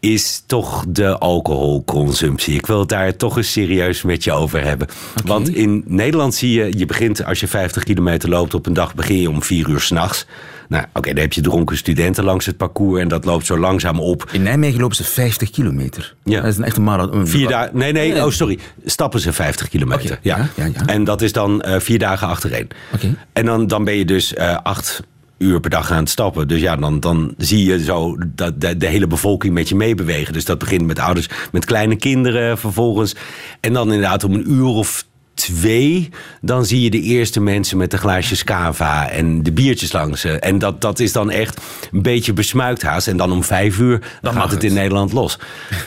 is 0.00 0.42
toch 0.46 0.84
de 0.88 1.18
alcoholconsumptie. 1.18 2.54
Ik 2.54 2.66
wil 2.66 2.78
het 2.78 2.88
daar 2.88 3.16
toch 3.16 3.36
eens 3.36 3.52
serieus 3.52 4.02
met 4.02 4.24
je 4.24 4.32
over 4.32 4.64
hebben. 4.64 4.88
Want 5.24 5.54
in 5.54 5.84
Nederland 5.86 6.34
zie 6.34 6.52
je, 6.52 6.78
je 6.78 6.86
begint 6.86 7.24
als 7.24 7.40
je 7.40 7.46
50 7.48 7.82
kilometer 7.82 8.28
loopt 8.28 8.54
op 8.54 8.66
een 8.66 8.72
dag, 8.72 8.94
begin 8.94 9.20
je 9.20 9.30
om 9.30 9.42
vier 9.42 9.68
uur 9.68 9.80
s'nachts. 9.80 10.26
Nou, 10.70 10.84
oké, 10.92 11.08
dan 11.08 11.22
heb 11.22 11.32
je 11.32 11.40
dronken 11.40 11.76
studenten 11.76 12.24
langs 12.24 12.46
het 12.46 12.56
parcours 12.56 13.00
en 13.00 13.08
dat 13.08 13.24
loopt 13.24 13.46
zo 13.46 13.58
langzaam 13.58 14.00
op. 14.00 14.28
In 14.32 14.42
Nijmegen 14.42 14.80
lopen 14.80 14.96
ze 14.96 15.04
50 15.04 15.50
kilometer. 15.50 16.14
Ja. 16.24 16.40
Dat 16.40 16.50
is 16.50 16.56
een 16.56 16.64
echte 16.64 16.80
marathon. 16.80 17.26
Vier 17.26 17.48
dagen. 17.48 17.76
Nee, 17.76 17.92
nee, 17.92 18.24
oh 18.24 18.30
sorry. 18.30 18.58
Stappen 18.84 19.20
ze 19.20 19.32
50 19.32 19.68
kilometer. 19.68 20.18
Ja, 20.22 20.48
ja, 20.56 20.64
ja. 20.64 20.86
En 20.86 21.04
dat 21.04 21.22
is 21.22 21.32
dan 21.32 21.62
eh, 21.62 21.80
vier 21.80 21.98
dagen 21.98 22.28
achtereen. 22.28 22.68
Oké. 22.94 23.14
En 23.32 23.44
dan, 23.44 23.66
dan 23.66 23.84
ben 23.84 23.94
je 23.94 24.04
dus 24.04 24.34
eh, 24.34 24.56
acht 24.62 25.02
uur 25.38 25.60
per 25.60 25.70
dag 25.70 25.90
aan 25.90 25.98
het 25.98 26.08
stappen. 26.08 26.48
Dus 26.48 26.60
ja, 26.60 26.76
dan, 26.76 27.00
dan 27.00 27.34
zie 27.38 27.64
je 27.64 27.84
zo 27.84 28.16
dat 28.26 28.60
de, 28.60 28.76
de 28.76 28.86
hele 28.86 29.06
bevolking 29.06 29.54
met 29.54 29.68
je 29.68 29.74
meebewegen. 29.74 30.32
Dus 30.32 30.44
dat 30.44 30.58
begint 30.58 30.86
met 30.86 30.98
ouders 30.98 31.28
met 31.52 31.64
kleine 31.64 31.96
kinderen 31.96 32.58
vervolgens. 32.58 33.14
En 33.60 33.72
dan 33.72 33.92
inderdaad 33.92 34.24
om 34.24 34.34
een 34.34 34.50
uur 34.50 34.66
of 34.66 35.04
twee, 35.40 36.08
dan 36.40 36.64
zie 36.64 36.80
je 36.80 36.90
de 36.90 37.00
eerste 37.00 37.40
mensen 37.40 37.76
met 37.76 37.90
de 37.90 37.98
glaasjes 37.98 38.44
cava 38.44 39.08
en 39.08 39.42
de 39.42 39.52
biertjes 39.52 39.92
langs. 39.92 40.20
ze. 40.20 40.38
En 40.38 40.58
dat, 40.58 40.80
dat 40.80 40.98
is 40.98 41.12
dan 41.12 41.30
echt 41.30 41.60
een 41.92 42.02
beetje 42.02 42.32
besmuikt 42.32 42.82
haast. 42.82 43.08
En 43.08 43.16
dan 43.16 43.32
om 43.32 43.44
vijf 43.44 43.78
uur 43.78 44.18
dan 44.20 44.34
gaat 44.34 44.50
het 44.50 44.64
in 44.64 44.74
Nederland 44.74 45.12
los. 45.12 45.38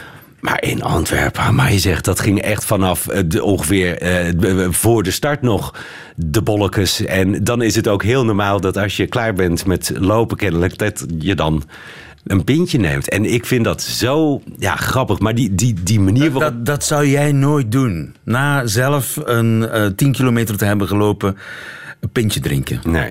Maar 0.44 0.64
in 0.64 0.84
Antwerpen, 0.84 1.56
maar 1.56 1.72
je 1.72 1.80
zegt 1.80 2.06
dat 2.06 2.20
ging 2.20 2.42
echt 2.42 2.66
vanaf 2.66 3.08
eh, 3.08 3.22
de, 3.26 3.44
ongeveer 3.44 3.98
eh, 3.98 4.68
voor 4.70 5.04
de 5.04 5.12
start 5.12 5.42
nog 5.42 5.74
de 6.16 6.42
bolletjes. 6.42 7.06
En 7.06 7.44
dan 7.44 7.62
is 7.62 7.76
het 7.76 7.88
ook 7.88 8.04
heel 8.04 8.26
normaal 8.26 8.62
dat 8.62 8.78
als 8.78 8.98
je 8.98 9.08
klaar 9.08 9.34
bent 9.34 9.66
met 9.66 9.92
lopen 9.96 10.38
kennelijk, 10.38 10.78
dat 10.78 11.06
je 11.20 11.36
dan 11.36 11.64
een 12.24 12.44
pintje 12.44 12.78
neemt. 12.78 13.10
En 13.10 13.26
ik 13.34 13.46
vind 13.46 13.64
dat 13.64 13.82
zo 13.82 14.42
ja, 14.58 14.76
grappig. 14.76 15.20
Maar 15.20 15.36
die, 15.36 15.56
die, 15.56 15.74
die 15.84 16.00
manier 16.00 16.32
waarop... 16.32 16.54
Dat, 16.54 16.66
dat 16.66 16.84
zou 16.84 17.08
jij 17.08 17.32
nooit 17.32 17.72
doen. 17.72 18.16
Na 18.24 18.68
zelf 18.68 19.20
een 19.24 19.70
eh 19.70 19.86
10 19.86 20.12
kilometer 20.12 20.58
te 20.58 20.66
hebben 20.66 20.88
gelopen, 20.88 21.38
een 22.00 22.10
pintje 22.10 22.40
drinken. 22.40 22.80
Nee. 22.84 23.10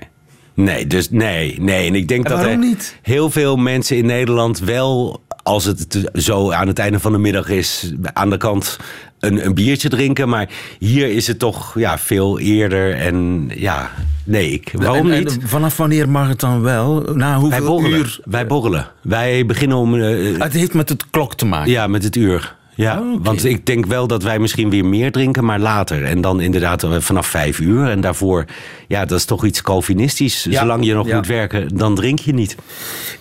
Nee, 0.55 0.87
dus 0.87 1.09
nee, 1.09 1.61
nee. 1.61 1.87
En 1.87 1.95
ik 1.95 2.07
denk 2.07 2.25
En 2.25 2.35
dat 2.35 2.45
er 2.45 2.57
niet? 2.57 2.97
heel 3.01 3.29
veel 3.29 3.55
mensen 3.55 3.97
in 3.97 4.05
Nederland 4.05 4.59
wel, 4.59 5.23
als 5.43 5.65
het 5.65 6.09
zo 6.13 6.51
aan 6.51 6.67
het 6.67 6.79
einde 6.79 6.99
van 6.99 7.11
de 7.11 7.17
middag 7.17 7.49
is, 7.49 7.93
aan 8.13 8.29
de 8.29 8.37
kant 8.37 8.79
een, 9.23 9.45
een 9.45 9.53
biertje 9.53 9.89
drinken. 9.89 10.29
Maar 10.29 10.49
hier 10.79 11.09
is 11.09 11.27
het 11.27 11.39
toch 11.39 11.79
ja, 11.79 11.97
veel 11.97 12.39
eerder. 12.39 12.95
En 12.95 13.49
ja, 13.55 13.91
nee, 14.23 14.51
ik. 14.51 14.71
Waarom 14.73 15.11
En- 15.11 15.17
en 15.17 15.23
niet? 15.23 15.37
vanaf 15.43 15.77
wanneer 15.77 16.09
mag 16.09 16.27
het 16.27 16.39
dan 16.39 16.61
wel? 16.61 17.01
Na 17.13 17.29
Wij 17.31 17.39
hoeveel 17.39 17.65
borrelen. 17.65 17.99
uur? 17.99 18.19
Wij 18.25 18.45
borrelen. 18.47 18.87
Wij 19.01 19.45
beginnen 19.45 19.77
om. 19.77 19.95
eh, 19.95 20.37
Het 20.39 20.53
heeft 20.53 20.73
met 20.73 20.89
het 20.89 21.09
klok 21.09 21.35
te 21.35 21.45
maken. 21.45 21.71
ja, 21.71 21.87
met 21.87 22.03
het 22.03 22.15
uur. 22.15 22.55
Ja, 22.75 22.99
Oh, 22.99 23.19
want 23.23 23.45
ik 23.45 23.65
denk 23.65 23.85
wel 23.85 24.07
dat 24.07 24.23
wij 24.23 24.39
misschien 24.39 24.69
weer 24.69 24.85
meer 24.85 25.11
drinken, 25.11 25.45
maar 25.45 25.59
later. 25.59 26.03
En 26.05 26.21
dan 26.21 26.41
inderdaad 26.41 26.83
eh, 26.83 26.95
vanaf 26.99 27.27
vijf 27.27 27.59
uur. 27.59 27.89
En 27.89 28.01
daarvoor, 28.01 28.45
ja, 28.87 29.05
dat 29.05 29.17
is 29.17 29.25
toch 29.25 29.45
iets 29.45 29.61
Calvinistisch. 29.61 30.43
Ja, 30.49 30.59
Zolang 30.59 30.85
je 30.85 30.93
nog 30.93 31.07
ja. 31.07 31.15
moet 31.15 31.27
werken, 31.27 31.77
dan 31.77 31.95
drink 31.95 32.19
je 32.19 32.33
niet. 32.33 32.55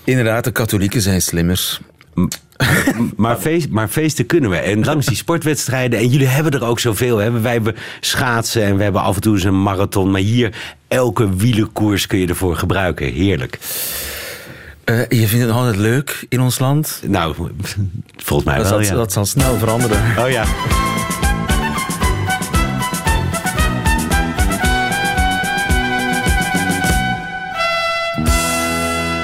Inderdaad, 0.04 0.44
de 0.44 0.50
katholieken 0.52 1.00
zijn 1.00 1.22
slimmers. 1.22 1.80
Maar, 3.16 3.36
feest, 3.36 3.68
maar 3.68 3.88
feesten 3.88 4.26
kunnen 4.26 4.50
we. 4.50 4.56
En 4.56 4.84
langs 4.84 5.06
die 5.06 5.16
sportwedstrijden. 5.16 5.98
En 5.98 6.08
jullie 6.08 6.26
hebben 6.26 6.52
er 6.52 6.64
ook 6.64 6.80
zoveel. 6.80 7.18
Hè? 7.18 7.40
Wij 7.40 7.52
hebben 7.52 7.76
schaatsen 8.00 8.62
en 8.62 8.76
we 8.76 8.82
hebben 8.82 9.02
af 9.02 9.14
en 9.14 9.20
toe 9.20 9.34
eens 9.34 9.44
een 9.44 9.62
marathon. 9.62 10.10
Maar 10.10 10.20
hier, 10.20 10.54
elke 10.88 11.36
wielenkoers 11.36 12.06
kun 12.06 12.18
je 12.18 12.26
ervoor 12.26 12.56
gebruiken. 12.56 13.12
Heerlijk. 13.12 13.58
Eh, 14.84 14.98
je 15.08 15.26
vindt 15.26 15.32
het 15.32 15.46
nog 15.46 15.56
altijd 15.56 15.76
leuk 15.76 16.26
in 16.28 16.40
ons 16.40 16.58
land? 16.58 17.02
Nou, 17.06 17.34
volgens 18.16 18.48
mij 18.48 18.58
Dat, 18.58 18.68
wel, 18.68 18.82
zal, 18.82 18.92
ja. 18.92 18.94
dat 18.94 19.12
zal 19.12 19.24
snel 19.24 19.58
veranderen. 19.58 19.98
Oh 20.18 20.30
ja. 20.30 20.44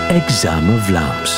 Examen 0.08 0.82
Vlaams. 0.82 1.37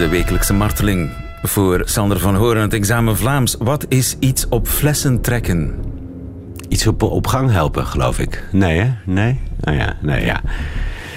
De 0.00 0.08
wekelijkse 0.08 0.52
marteling 0.52 1.10
voor 1.42 1.82
Sander 1.84 2.18
van 2.18 2.34
Horen. 2.34 2.62
Het 2.62 2.72
examen 2.72 3.16
Vlaams. 3.16 3.56
Wat 3.58 3.86
is 3.88 4.16
iets 4.18 4.48
op 4.48 4.68
flessen 4.68 5.20
trekken? 5.20 5.74
Iets 6.68 6.86
op, 6.86 7.02
op 7.02 7.26
gang 7.26 7.50
helpen, 7.50 7.86
geloof 7.86 8.18
ik. 8.18 8.44
Nee, 8.52 8.80
hè? 8.80 8.90
Nee? 9.04 9.40
Nou 9.60 9.76
ja, 9.76 9.96
nee, 10.02 10.24
ja. 10.24 10.40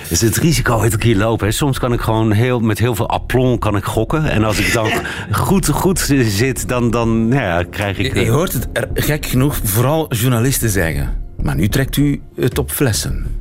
Dus 0.09 0.21
het 0.21 0.37
risico 0.37 0.79
heeft 0.79 0.93
ik 0.93 1.03
hier 1.03 1.17
lopen. 1.17 1.47
Hè. 1.47 1.51
Soms 1.51 1.79
kan 1.79 1.93
ik 1.93 2.01
gewoon 2.01 2.31
heel, 2.31 2.59
met 2.59 2.79
heel 2.79 2.95
veel 2.95 3.09
aplomb 3.09 3.59
kan 3.59 3.75
ik 3.75 3.83
gokken. 3.83 4.29
En 4.29 4.43
als 4.43 4.59
ik 4.59 4.73
dan 4.73 4.91
goed, 5.31 5.69
goed 5.69 5.99
zit, 6.23 6.67
dan, 6.67 6.91
dan 6.91 7.27
nou 7.27 7.41
ja, 7.41 7.63
krijg 7.69 7.97
ik... 7.97 8.13
Je, 8.13 8.23
je 8.23 8.31
hoort 8.31 8.53
het 8.53 8.67
er 8.73 8.87
gek 8.93 9.25
genoeg 9.25 9.59
vooral 9.63 10.13
journalisten 10.13 10.69
zeggen. 10.69 11.21
Maar 11.41 11.55
nu 11.55 11.67
trekt 11.67 11.97
u 11.97 12.21
het 12.35 12.57
op 12.57 12.71
flessen. 12.71 13.32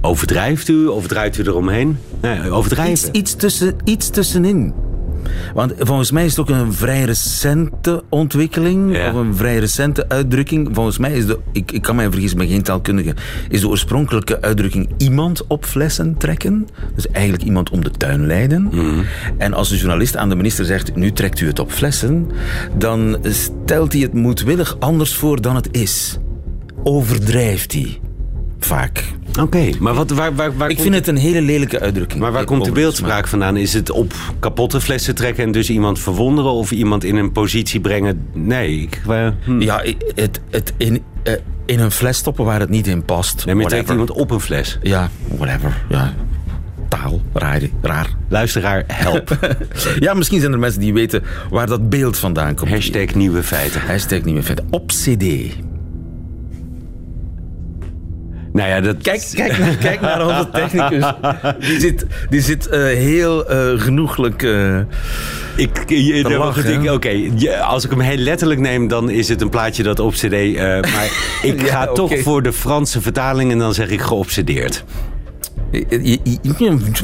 Overdrijft 0.00 0.68
u 0.68 0.86
of 0.86 1.06
draait 1.06 1.38
u 1.38 1.42
eromheen? 1.42 1.98
Nee, 2.22 2.50
overdrijven. 2.50 2.92
Iets, 2.92 3.08
iets, 3.12 3.34
tussen, 3.34 3.74
iets 3.84 4.10
tussenin. 4.10 4.72
Want 5.54 5.72
volgens 5.78 6.10
mij 6.10 6.24
is 6.24 6.30
het 6.30 6.40
ook 6.40 6.48
een 6.56 6.72
vrij 6.72 7.04
recente 7.04 8.02
ontwikkeling, 8.08 8.96
Ja. 8.96 9.08
of 9.08 9.14
een 9.14 9.34
vrij 9.36 9.58
recente 9.58 10.08
uitdrukking. 10.08 10.68
Volgens 10.72 10.98
mij 10.98 11.12
is 11.12 11.26
de, 11.26 11.38
ik, 11.52 11.72
ik 11.72 11.82
kan 11.82 11.96
mij 11.96 12.10
vergissen, 12.10 12.38
ben 12.38 12.48
geen 12.48 12.62
taalkundige, 12.62 13.14
is 13.48 13.60
de 13.60 13.68
oorspronkelijke 13.68 14.42
uitdrukking 14.42 14.88
iemand 14.96 15.46
op 15.46 15.64
flessen 15.64 16.16
trekken. 16.18 16.66
Dus 16.94 17.08
eigenlijk 17.10 17.44
iemand 17.44 17.70
om 17.70 17.84
de 17.84 17.90
tuin 17.90 18.26
leiden. 18.26 18.70
En 19.38 19.52
als 19.54 19.68
de 19.68 19.76
journalist 19.76 20.16
aan 20.16 20.28
de 20.28 20.36
minister 20.36 20.64
zegt, 20.64 20.94
nu 20.96 21.12
trekt 21.12 21.40
u 21.40 21.46
het 21.46 21.58
op 21.58 21.70
flessen, 21.72 22.26
dan 22.78 23.16
stelt 23.22 23.92
hij 23.92 24.02
het 24.02 24.12
moedwillig 24.14 24.76
anders 24.78 25.14
voor 25.14 25.40
dan 25.40 25.54
het 25.56 25.68
is. 25.70 26.18
Overdrijft 26.82 27.72
hij. 27.72 27.98
Vaak. 28.64 29.04
Oké, 29.40 29.70
maar 29.78 29.94
wat, 29.94 30.10
waar, 30.10 30.34
waar, 30.34 30.56
waar 30.56 30.70
Ik 30.70 30.80
vind 30.80 30.94
het 30.94 31.06
een 31.06 31.16
hele 31.16 31.42
lelijke 31.42 31.80
uitdrukking. 31.80 32.20
maar 32.20 32.32
waar 32.32 32.44
komt 32.44 32.64
de 32.64 32.72
beeldspraak 32.72 33.28
vandaan? 33.28 33.56
Is 33.56 33.72
het 33.72 33.90
op 33.90 34.14
kapotte 34.38 34.80
flessen 34.80 35.14
trekken 35.14 35.44
en 35.44 35.52
dus 35.52 35.70
iemand 35.70 35.98
verwonderen 35.98 36.50
of 36.50 36.70
iemand 36.70 37.04
in 37.04 37.16
een 37.16 37.32
positie 37.32 37.80
brengen? 37.80 38.28
Nee, 38.32 38.80
ik, 38.80 39.00
hm. 39.44 39.60
Ja, 39.60 39.82
het, 40.14 40.40
het 40.50 40.72
in, 40.76 41.02
eh, 41.22 41.34
in 41.66 41.80
een 41.80 41.90
fles 41.90 42.16
stoppen 42.16 42.44
waar 42.44 42.60
het 42.60 42.68
niet 42.68 42.86
in 42.86 43.04
past. 43.04 43.46
nee, 43.46 43.54
maar 43.54 43.64
je 43.64 43.70
trekt 43.70 43.90
iemand 43.90 44.10
op 44.10 44.30
een 44.30 44.40
fles. 44.40 44.78
Ja, 44.82 45.10
whatever. 45.36 45.84
Ja. 45.88 46.14
Taal, 46.88 47.22
raar. 47.32 47.60
raar. 47.82 48.08
Luisteraar, 48.28 48.84
help. 48.86 49.38
Ja, 49.98 50.14
misschien 50.14 50.40
zijn 50.40 50.52
er 50.52 50.58
mensen 50.58 50.80
die 50.80 50.92
weten 50.92 51.22
waar 51.50 51.66
dat 51.66 51.88
beeld 51.88 52.18
vandaan 52.18 52.54
komt. 52.54 52.70
Hashtag 52.70 53.14
nieuwe 53.14 53.42
feiten. 53.42 53.80
Hashtag 53.80 54.22
niet 54.22 54.34
meer 54.34 54.42
vet. 54.42 54.62
Op 54.70 54.88
CD. 54.88 55.24
Nou 58.60 58.72
ja, 58.72 58.80
dat... 58.80 58.96
Kijk, 59.02 59.28
kijk, 59.34 59.58
naar, 59.58 59.76
kijk 59.76 60.00
naar 60.00 60.26
onze 60.26 60.48
technicus. 60.60 61.04
Die 61.68 61.80
zit, 61.80 62.06
die 62.30 62.40
zit 62.40 62.66
eh, 62.68 62.80
heel 62.82 63.48
eh, 63.48 63.80
genoeglijk... 63.80 64.42
eh, 64.42 64.78
Ik, 65.56 65.84
je- 65.88 66.22
lachen, 66.38 66.62
als 67.66 67.84
ik 67.84 67.90
hem 67.90 68.00
heel 68.00 68.16
letterlijk 68.16 68.60
neem, 68.60 68.88
dan 68.88 69.10
is 69.10 69.28
het 69.28 69.40
een 69.40 69.48
plaatje 69.48 69.82
dat 69.82 69.98
op 70.00 70.12
cd... 70.12 70.30
maar 70.94 71.10
ik 71.42 71.60
Ja, 71.60 71.66
ga 71.66 71.86
toch 71.86 72.18
voor 72.18 72.42
de 72.42 72.52
Franse 72.52 73.00
vertaling 73.00 73.52
en 73.52 73.58
dan 73.58 73.74
zeg 73.74 73.88
ik 73.88 74.00
geobsedeerd. 74.00 74.84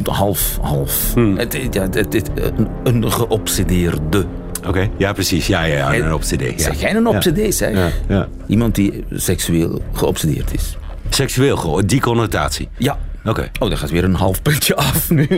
half, 0.03 0.59
half. 0.63 1.15
Het, 1.37 1.53
het- 1.63 1.75
ja, 1.75 1.83
het, 1.83 1.95
het- 2.13 2.31
een, 2.55 2.69
een 2.85 3.13
geobsedeerde. 3.13 4.25
Oké, 4.67 4.89
ja 4.97 5.13
precies. 5.13 5.47
Ja, 5.47 5.65
ja, 5.65 5.93
ja 5.93 6.07
een 6.07 6.19
cd. 6.19 6.41
Ja. 6.41 6.53
Zeg 6.57 6.81
jij 6.81 6.95
een. 6.95 7.19
CD, 7.19 7.55
zeg? 7.55 7.73
Ja, 7.73 7.89
ja. 8.09 8.29
Iemand 8.47 8.75
die 8.75 9.05
seksueel 9.11 9.83
geobsedeerd 9.93 10.55
is. 10.55 10.77
Seksueel, 11.09 11.83
die 11.87 12.01
connotatie. 12.01 12.69
Ja. 12.79 12.99
Oké. 13.25 13.51
Oh, 13.59 13.69
daar 13.69 13.79
gaat 13.79 13.91
weer 13.91 14.05
een 14.05 14.15
half 14.15 14.43
puntje 14.43 14.77
af 14.87 15.11
nu. 15.11 15.29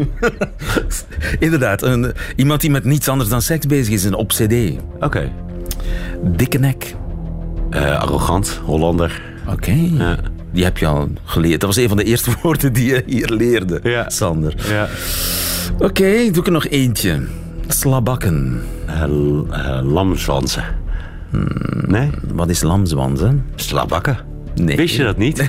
Inderdaad, 1.38 1.82
een, 1.82 2.12
iemand 2.36 2.60
die 2.60 2.70
met 2.70 2.84
niets 2.84 3.08
anders 3.08 3.30
dan 3.30 3.42
seks 3.42 3.66
bezig 3.66 3.94
is, 3.94 4.04
een 4.04 4.14
op 4.14 4.28
CD. 4.28 4.54
Oké. 5.00 5.32
Dikke 6.22 6.58
nek. 6.58 6.94
Eh, 7.70 8.00
arrogant, 8.00 8.60
Hollander. 8.64 9.22
Oké. 9.46 9.76
Die 10.52 10.64
heb 10.64 10.78
je 10.78 10.86
al 10.86 11.08
geleerd. 11.24 11.60
Dat 11.60 11.68
was 11.74 11.82
een 11.82 11.88
van 11.88 11.96
de 11.96 12.04
eerste 12.04 12.30
woorden 12.42 12.72
die 12.72 12.86
je 12.86 13.02
hier 13.06 13.28
leerde, 13.30 13.80
Ja. 13.82 14.10
Sander. 14.10 14.54
Ja. 14.68 14.88
Oké, 15.78 16.30
doe 16.30 16.40
ik 16.40 16.46
er 16.46 16.52
nog 16.52 16.66
eentje. 16.66 17.26
Slabakken. 17.68 18.62
Uh, 18.88 19.80
lamzwansen. 19.82 20.64
Nee? 21.86 22.10
Wat 22.32 22.48
is 22.48 22.62
lamzwansen? 22.62 23.46
Slabakken. 23.54 24.16
Nee. 24.60 24.76
Wist 24.76 24.94
je 24.96 25.04
dat 25.04 25.16
niet? 25.16 25.48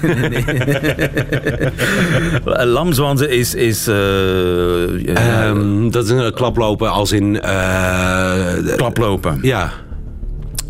Lamzwansen 2.74 3.30
is... 3.30 3.56
is 3.56 3.88
eh, 3.88 3.96
eh, 3.96 5.48
Ehm, 5.48 5.90
dat 5.90 6.04
is 6.04 6.10
een 6.10 6.34
klaplopen 6.34 6.92
als 6.92 7.12
in... 7.12 7.42
eh, 7.42 8.54
klaplopen. 8.76 9.40
ja. 9.42 9.72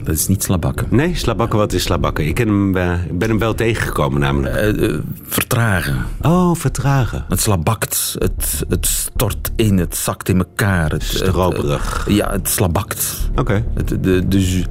Dat 0.10 0.18
is 0.18 0.28
niet 0.28 0.44
slabakken. 0.44 0.88
Nee, 0.90 1.16
slabakken, 1.16 1.58
wat 1.60 1.74
is 1.74 1.84
slabakken? 1.84 2.26
Ik 2.28 2.36
ken 2.36 2.48
hem, 2.48 2.78
eh, 2.78 2.94
ben 3.12 3.30
hem 3.30 3.40
wel 3.40 3.54
tegengekomen 3.56 4.20
namelijk. 4.20 4.56
Eh, 4.56 4.90
eh, 4.90 5.00
vertragen. 5.28 6.06
Oh, 6.22 6.56
vertragen. 6.56 7.26
Het 7.30 7.42
slabakt, 7.42 8.16
het, 8.18 8.64
het 8.70 8.86
stort 8.88 9.52
in, 9.56 9.78
het 9.78 9.96
zakt 9.98 10.30
in 10.30 10.38
elkaar. 10.38 10.92
Het, 10.92 11.04
Stroperig. 11.04 12.04
het- 12.06 12.16
ja, 12.16 12.32
het 12.32 12.50
slabakt. 12.50 13.30
Oké. 13.36 13.64
De, 13.86 14.00
de, 14.00 14.28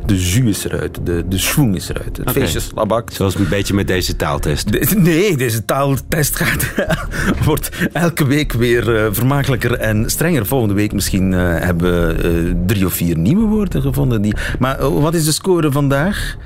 de 0.07 0.17
jus 0.31 0.47
is 0.49 0.65
eruit, 0.65 0.99
de, 1.03 1.25
de 1.29 1.39
schwung 1.39 1.75
is 1.77 1.89
eruit. 1.89 2.17
Het 2.17 2.31
feestje 2.31 2.61
slabakt. 2.61 3.15
Zoals 3.15 3.35
een 3.35 3.49
beetje 3.49 3.75
met 3.75 3.87
deze 3.87 4.17
taaltest. 4.17 4.73
De- 4.73 4.95
nee, 4.97 5.37
deze 5.37 5.65
taaltest 5.65 6.37
gaat, 6.37 6.73
wordt 7.45 7.71
elke 7.93 8.27
week 8.27 8.53
weer 8.53 9.15
vermakelijker 9.15 9.73
en 9.79 10.11
strenger. 10.11 10.47
Volgende 10.47 10.75
week 10.75 10.93
misschien 10.93 11.33
hebben 11.33 12.07
we 12.17 12.63
drie 12.67 12.87
of 12.87 12.93
vier 12.93 13.17
nieuwe 13.19 13.47
woorden 13.47 13.83
gevonden. 13.83 14.23
Die, 14.23 14.35
maar 14.59 14.91
wat 14.91 15.15
is 15.15 15.25
de 15.29 15.35
score 15.35 15.73
vandaag? 15.73 16.37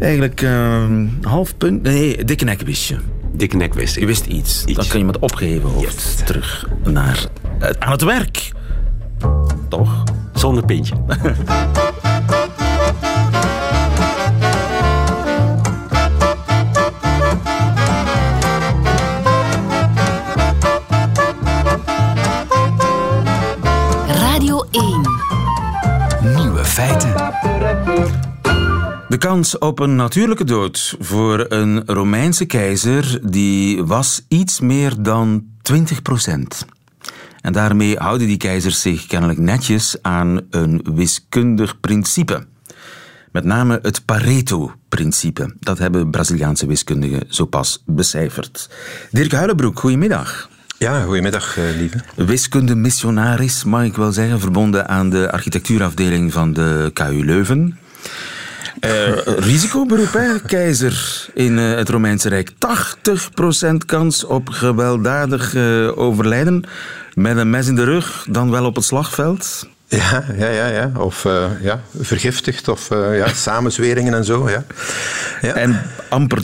Eigenlijk 0.00 0.42
eh, 0.42 0.84
half 1.22 1.56
punt. 1.56 1.82
Nee, 1.82 2.24
dikke 2.24 2.44
nek 2.44 2.60
wist 2.60 2.88
je. 2.88 2.96
Dikke 3.32 3.56
nek 3.56 3.74
wist 3.74 3.94
Je 3.94 4.06
wist 4.06 4.26
iets. 4.26 4.64
Iets. 4.64 4.76
Dan 4.76 4.86
kan 4.86 4.98
je 4.98 5.04
met 5.04 5.18
opgeheven 5.18 5.68
hoofd 5.68 6.26
terug 6.26 6.68
naar, 6.84 7.26
eh, 7.58 7.70
aan 7.78 7.90
het 7.90 8.02
werk. 8.02 8.52
Toch? 9.68 10.02
Zonder 10.32 10.64
pintje. 10.64 10.94
De 29.14 29.20
kans 29.20 29.58
op 29.58 29.78
een 29.78 29.96
natuurlijke 29.96 30.44
dood 30.44 30.96
voor 30.98 31.46
een 31.48 31.82
Romeinse 31.86 32.44
keizer 32.44 33.20
die 33.30 33.84
was 33.84 34.24
iets 34.28 34.60
meer 34.60 35.02
dan 35.02 35.44
20% 35.72 35.72
En 37.40 37.52
daarmee 37.52 37.96
houden 37.96 38.26
die 38.26 38.36
keizers 38.36 38.80
zich 38.80 39.06
kennelijk 39.06 39.38
netjes 39.38 39.96
aan 40.02 40.40
een 40.50 40.86
wiskundig 40.94 41.80
principe. 41.80 42.46
Met 43.32 43.44
name 43.44 43.78
het 43.82 44.04
Pareto-principe. 44.04 45.54
Dat 45.60 45.78
hebben 45.78 46.10
Braziliaanse 46.10 46.66
wiskundigen 46.66 47.22
zo 47.28 47.44
pas 47.44 47.82
becijferd. 47.86 48.70
Dirk 49.10 49.32
Huilenbroek, 49.32 49.78
goedemiddag. 49.78 50.48
Ja, 50.78 51.02
goedemiddag, 51.02 51.56
eh, 51.56 51.64
lieve. 51.76 52.00
Wiskundemissionaris, 52.16 53.64
mag 53.64 53.84
ik 53.84 53.96
wel 53.96 54.12
zeggen, 54.12 54.40
verbonden 54.40 54.88
aan 54.88 55.10
de 55.10 55.32
architectuurafdeling 55.32 56.32
van 56.32 56.52
de 56.52 56.90
KU 56.92 57.24
Leuven. 57.24 57.78
Eh, 58.80 59.16
risicoberoep, 59.38 60.12
hè, 60.12 60.40
keizer 60.40 61.26
in 61.34 61.58
eh, 61.58 61.74
het 61.74 61.88
Romeinse 61.88 62.28
Rijk. 62.28 62.50
80% 62.58 63.84
kans 63.86 64.24
op 64.24 64.48
gewelddadig 64.48 65.54
eh, 65.54 65.98
overlijden. 65.98 66.64
Met 67.14 67.36
een 67.36 67.50
mes 67.50 67.66
in 67.66 67.74
de 67.74 67.84
rug, 67.84 68.26
dan 68.30 68.50
wel 68.50 68.64
op 68.64 68.74
het 68.74 68.84
slagveld. 68.84 69.68
Ja, 69.86 70.24
ja, 70.36 70.48
ja, 70.48 70.66
ja. 70.66 70.92
Of 70.96 71.22
ja, 71.60 71.80
vergiftigd 72.00 72.68
of 72.68 72.88
ja, 72.90 73.28
samenzweringen 73.50 74.14
en 74.14 74.24
zo. 74.24 74.48
Ja. 74.48 74.64
Ja. 75.40 75.54
En 75.54 75.82
amper 76.08 76.42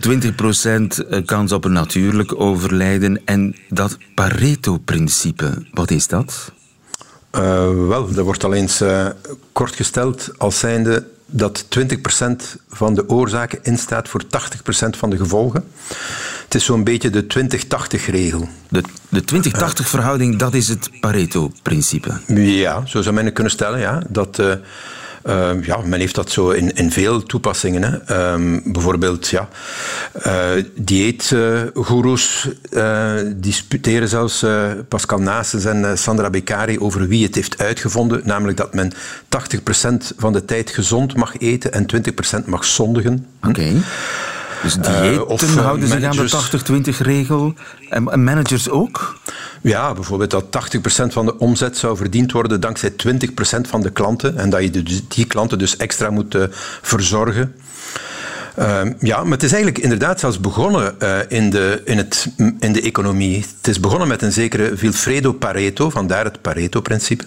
20% 1.18 1.24
kans 1.24 1.52
op 1.52 1.64
een 1.64 1.72
natuurlijk 1.72 2.40
overlijden. 2.40 3.20
En 3.24 3.56
dat 3.68 3.98
Pareto-principe, 4.14 5.66
wat 5.72 5.90
is 5.90 6.06
dat? 6.06 6.52
Wel, 7.30 8.12
dat 8.12 8.24
wordt 8.24 8.44
al 8.44 8.54
eens 8.54 8.82
kort 9.52 9.76
gesteld 9.76 10.30
als 10.38 10.58
zijnde 10.58 11.04
dat 11.30 11.64
20% 11.78 11.86
van 12.68 12.94
de 12.94 13.08
oorzaken 13.08 13.58
instaat 13.62 14.08
voor 14.08 14.22
80% 14.22 14.26
van 14.90 15.10
de 15.10 15.16
gevolgen. 15.16 15.64
Het 16.44 16.54
is 16.54 16.64
zo'n 16.64 16.84
beetje 16.84 17.10
de 17.10 17.26
20-80-regel. 17.38 18.48
De, 18.68 18.82
de 19.08 19.22
20-80 19.22 19.28
verhouding, 19.72 20.38
dat 20.38 20.54
is 20.54 20.68
het 20.68 20.90
Pareto-principe. 21.00 22.20
Ja, 22.34 22.86
zo 22.86 23.02
zou 23.02 23.14
men 23.14 23.24
het 23.24 23.34
kunnen 23.34 23.52
stellen. 23.52 23.78
Ja. 23.78 24.02
Dat, 24.08 24.38
eh, 24.38 24.52
eh, 25.22 25.50
ja, 25.62 25.80
men 25.84 26.00
heeft 26.00 26.14
dat 26.14 26.30
zo 26.30 26.50
in, 26.50 26.74
in 26.74 26.90
veel 26.90 27.22
toepassingen. 27.22 27.82
Hè. 27.82 27.98
Ehm, 27.98 28.60
bijvoorbeeld, 28.64 29.28
ja, 29.28 29.48
eh 30.12 30.50
dieetgoeroes 30.74 32.48
eh, 32.70 33.14
disputeren 33.36 34.08
zelfs 34.08 34.42
eh, 34.42 34.70
Pascal 34.88 35.18
Naessens 35.18 35.64
en 35.64 35.98
Sandra 35.98 36.30
Beccari 36.30 36.78
over 36.78 37.08
wie 37.08 37.24
het 37.24 37.34
heeft 37.34 37.58
uitgevonden. 37.58 38.20
Namelijk 38.24 38.58
dat 38.58 38.74
men 38.74 38.92
80% 38.92 38.96
van 40.16 40.32
de 40.32 40.44
tijd 40.44 40.70
gezond 40.70 41.16
mag 41.16 41.38
eten 41.38 41.72
en 41.72 41.86
20% 42.42 42.44
mag 42.46 42.64
zondigen. 42.64 43.26
Oké. 43.48 43.72
Dus 44.62 44.74
diëten 44.74 45.26
of, 45.26 45.42
eh, 45.42 45.64
houden 45.64 45.88
zich 45.88 46.04
aan 46.04 46.16
de 46.16 46.28
80-20-regel. 46.28 47.54
En 47.88 48.08
en 48.10 48.24
managers 48.24 48.68
ook? 48.68 49.18
Ja, 49.60 49.92
bijvoorbeeld 49.92 50.30
dat 50.30 50.50
80% 50.50 51.12
van 51.12 51.26
de 51.26 51.38
omzet 51.38 51.76
zou 51.76 51.96
verdiend 51.96 52.32
worden 52.32 52.60
dankzij 52.60 52.90
20% 52.90 53.68
van 53.68 53.82
de 53.82 53.90
klanten. 53.90 54.38
En 54.38 54.50
dat 54.50 54.62
je 54.62 55.02
die 55.08 55.26
klanten 55.26 55.58
dus 55.58 55.76
extra 55.76 56.10
moet 56.10 56.34
eh, 56.34 56.42
verzorgen. 56.82 57.54
Ehm, 58.56 58.92
ja, 59.00 59.22
maar 59.22 59.32
het 59.32 59.42
is 59.42 59.52
eigenlijk 59.52 59.82
inderdaad 59.82 60.20
zelfs 60.20 60.40
begonnen 60.40 61.00
eh, 61.00 61.18
in, 61.28 61.50
de, 61.50 61.82
in, 61.84 61.96
het, 61.96 62.26
in 62.36 62.72
de 62.72 62.82
economie. 62.82 63.44
Het 63.58 63.68
is 63.68 63.80
begonnen 63.80 64.08
met 64.08 64.22
een 64.22 64.32
zekere 64.32 64.76
Vilfredo 64.76 65.32
Pareto, 65.32 65.90
vandaar 65.90 66.24
het 66.24 66.40
Pareto-principe. 66.40 67.24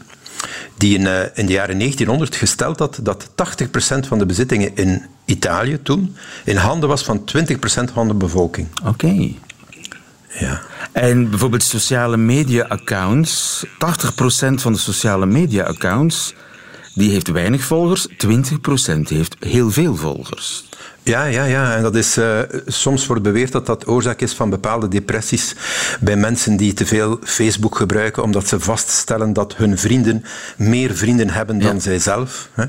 Die 0.78 0.98
in, 0.98 1.08
in 1.34 1.46
de 1.46 1.54
jaren 1.54 1.78
1900 1.78 2.36
gesteld 2.36 2.80
had 2.80 3.00
dat 3.02 3.30
80% 3.30 4.08
van 4.08 4.18
de 4.18 4.26
bezittingen 4.26 4.76
in 4.76 5.06
Italië 5.26 5.82
toen 5.82 6.16
in 6.46 6.56
handen 6.56 6.90
was 6.90 7.04
van 7.04 7.24
20% 7.38 7.94
van 7.94 8.08
de 8.08 8.14
bevolking. 8.14 8.68
Oké. 8.86 9.32
Ja. 10.40 10.62
En 10.92 11.30
bijvoorbeeld 11.30 11.64
sociale 11.64 12.18
media-accounts. 12.18 13.66
80% 13.66 13.70
van 14.54 14.74
de 14.74 14.80
sociale 14.80 15.26
media-accounts 15.26 16.34
die 16.94 17.12
heeft 17.12 17.28
weinig 17.28 17.64
volgers, 17.64 18.08
20% 18.08 18.14
heeft 19.08 19.36
heel 19.40 19.72
veel 19.72 19.96
volgers. 19.96 20.66
Ja, 21.04 21.26
ja, 21.26 21.44
ja. 21.44 21.76
En 21.76 21.82
dat 21.82 21.96
is, 21.96 22.18
uh, 22.18 22.40
soms 22.66 23.06
wordt 23.08 23.24
beweerd 23.24 23.52
dat 23.52 23.66
dat 23.66 23.88
oorzaak 23.88 24.22
is 24.22 24.34
van 24.34 24.50
bepaalde 24.50 24.88
depressies 24.88 25.56
bij 26.00 26.16
mensen 26.16 26.58
die 26.58 26.74
te 26.74 26.86
veel 26.86 27.20
Facebook 27.24 27.76
gebruiken, 27.76 28.24
omdat 28.24 28.48
ze 28.48 28.60
vaststellen 28.60 29.34
dat 29.34 29.56
hun 29.56 29.78
vrienden 29.78 30.24
meer 30.58 30.96
vrienden 30.96 31.30
hebben 31.30 31.60
dan 31.60 31.82
zijzelf. 31.82 32.50
Hè. 32.54 32.66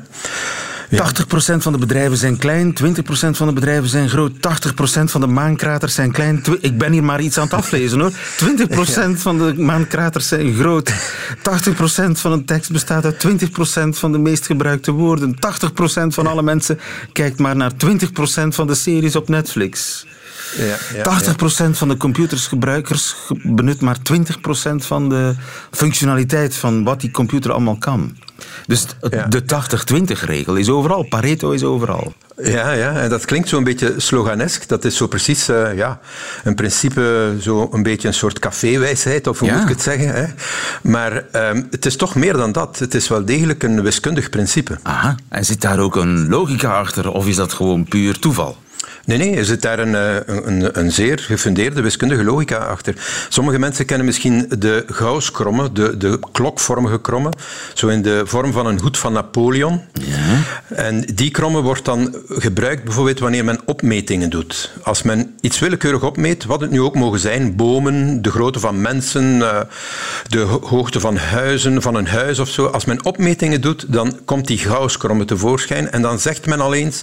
80% 0.95 1.57
van 1.57 1.73
de 1.73 1.79
bedrijven 1.79 2.17
zijn 2.17 2.37
klein, 2.37 2.75
20% 2.83 2.87
van 3.31 3.47
de 3.47 3.53
bedrijven 3.53 3.89
zijn 3.89 4.09
groot, 4.09 4.33
80% 4.33 4.41
van 5.05 5.21
de 5.21 5.27
maankraters 5.27 5.95
zijn 5.95 6.13
klein. 6.13 6.45
Ik 6.61 6.79
ben 6.79 6.93
hier 6.93 7.05
maar 7.05 7.21
iets 7.21 7.39
aan 7.39 7.45
het 7.45 7.53
aflezen 7.53 8.01
hoor. 8.01 8.13
20% 9.13 9.19
van 9.19 9.39
de 9.39 9.55
maankraters 9.57 10.29
zijn 10.29 10.55
groot. 10.55 10.91
80% 10.91 10.95
van 12.13 12.33
een 12.33 12.45
tekst 12.45 12.73
bestaat 12.73 13.05
uit 13.05 13.27
20% 13.27 13.89
van 13.89 14.13
de 14.13 14.19
meest 14.19 14.47
gebruikte 14.47 14.91
woorden. 14.91 15.35
80% 15.35 15.39
van 16.07 16.27
alle 16.27 16.43
mensen 16.43 16.79
kijkt 17.13 17.39
maar 17.39 17.57
naar 17.57 17.73
20% 17.73 17.77
van 18.49 18.67
de 18.67 18.75
series 18.75 19.17
op 19.17 19.29
Netflix. 19.29 20.07
Ja, 20.57 20.77
ja, 20.95 21.21
80% 21.69 21.71
van 21.71 21.89
de 21.89 21.97
computersgebruikers 21.97 23.15
benut 23.43 23.81
maar 23.81 23.97
20% 24.13 24.75
van 24.77 25.09
de 25.09 25.35
functionaliteit 25.71 26.55
van 26.55 26.85
wat 26.85 27.01
die 27.01 27.11
computer 27.11 27.53
allemaal 27.53 27.77
kan. 27.79 28.17
Dus 28.67 28.87
de 29.29 29.43
80-20-regel 29.43 30.57
is 30.57 30.69
overal. 30.69 31.03
Pareto 31.03 31.51
is 31.51 31.63
overal. 31.63 32.13
Ja, 32.43 32.73
ja, 32.73 32.97
en 32.97 33.11
dat 33.11 33.25
klinkt 33.25 33.49
zo'n 33.49 33.65
beetje 33.65 33.95
sloganesk. 33.97 34.69
Dat 34.69 34.85
is 34.85 34.97
zo 34.97 35.07
precies 35.07 35.49
uh, 35.49 35.77
ja, 35.77 36.01
een 36.45 36.55
principe, 36.55 37.37
zo 37.41 37.69
een 37.73 37.83
beetje 37.83 38.09
een 38.09 38.15
soort 38.15 38.39
caféwijsheid, 38.39 39.27
of 39.27 39.39
hoe 39.39 39.53
moet 39.53 39.63
ik 39.63 39.69
het 39.69 39.83
zeggen. 39.83 40.15
Hè? 40.15 40.27
Maar 40.83 41.25
um, 41.33 41.67
het 41.71 41.87
is 41.87 41.97
toch 41.97 42.15
meer 42.15 42.33
dan 42.33 42.53
dat. 42.53 42.79
Het 42.79 42.95
is 42.95 43.09
wel 43.09 43.25
degelijk 43.25 43.63
een 43.63 43.83
wiskundig 43.83 44.31
principe. 44.31 44.79
Aha, 44.83 45.17
en 45.29 45.45
zit 45.45 45.61
daar 45.61 45.79
ook 45.79 45.97
een 45.97 46.29
logica 46.29 46.79
achter, 46.79 47.13
of 47.13 47.27
is 47.27 47.37
dat 47.37 47.53
gewoon 47.53 47.85
puur 47.85 48.19
toeval? 48.19 48.57
Nee, 49.07 49.19
nee, 49.19 49.37
er 49.37 49.45
zit 49.45 49.63
daar 49.63 49.79
een, 49.79 49.95
eh, 49.95 50.37
een, 50.45 50.79
een 50.79 50.93
zeer 50.93 51.19
gefundeerde 51.19 51.83
wiskundige 51.83 52.25
logica 52.25 52.57
achter. 52.57 52.95
Sommige 53.29 53.59
mensen 53.59 53.85
kennen 53.85 54.07
misschien 54.07 54.47
de 54.59 54.85
Gauss-kromme, 54.87 55.73
de, 55.73 55.97
de 55.97 56.19
klokvormige 56.33 57.01
kromme, 57.01 57.33
zo 57.75 57.89
in 57.89 58.03
de 58.03 58.23
vorm 58.25 58.53
van 58.53 58.67
een 58.67 58.81
hoed 58.81 58.99
van 58.99 59.13
Napoleon. 59.13 59.81
Ja. 59.93 60.77
En 60.77 61.01
die 61.01 61.31
kromme 61.31 61.61
wordt 61.61 61.85
dan 61.85 62.15
gebruikt 62.29 62.85
bijvoorbeeld 62.85 63.19
wanneer 63.19 63.45
men 63.45 63.61
opmetingen 63.65 64.31
doet. 64.31 64.71
Als 64.83 65.03
men 65.03 65.35
iets 65.41 65.59
willekeurig 65.59 66.03
opmeet, 66.03 66.45
wat 66.45 66.61
het 66.61 66.71
nu 66.71 66.81
ook 66.81 66.95
mogen 66.95 67.19
zijn, 67.19 67.57
bomen, 67.57 68.23
de 68.23 68.31
grootte 68.31 68.61
van 68.61 68.81
mensen, 68.81 69.43
eh, 69.43 69.61
de 70.29 70.41
hoogte 70.41 71.01
van 71.01 71.17
huizen, 71.17 71.83
van 71.83 71.95
een 71.95 72.07
huis 72.07 72.39
of 72.39 72.49
zo. 72.49 72.67
Als 72.67 72.85
men 72.85 73.05
opmetingen 73.05 73.61
doet, 73.61 73.93
dan 73.93 74.19
komt 74.25 74.47
die 74.47 74.59
Gauss-kromme 74.59 75.25
tevoorschijn 75.25 75.91
en 75.91 76.03
dan 76.03 76.19
zegt 76.19 76.47
men 76.47 76.61
al 76.61 76.75
eens 76.75 77.03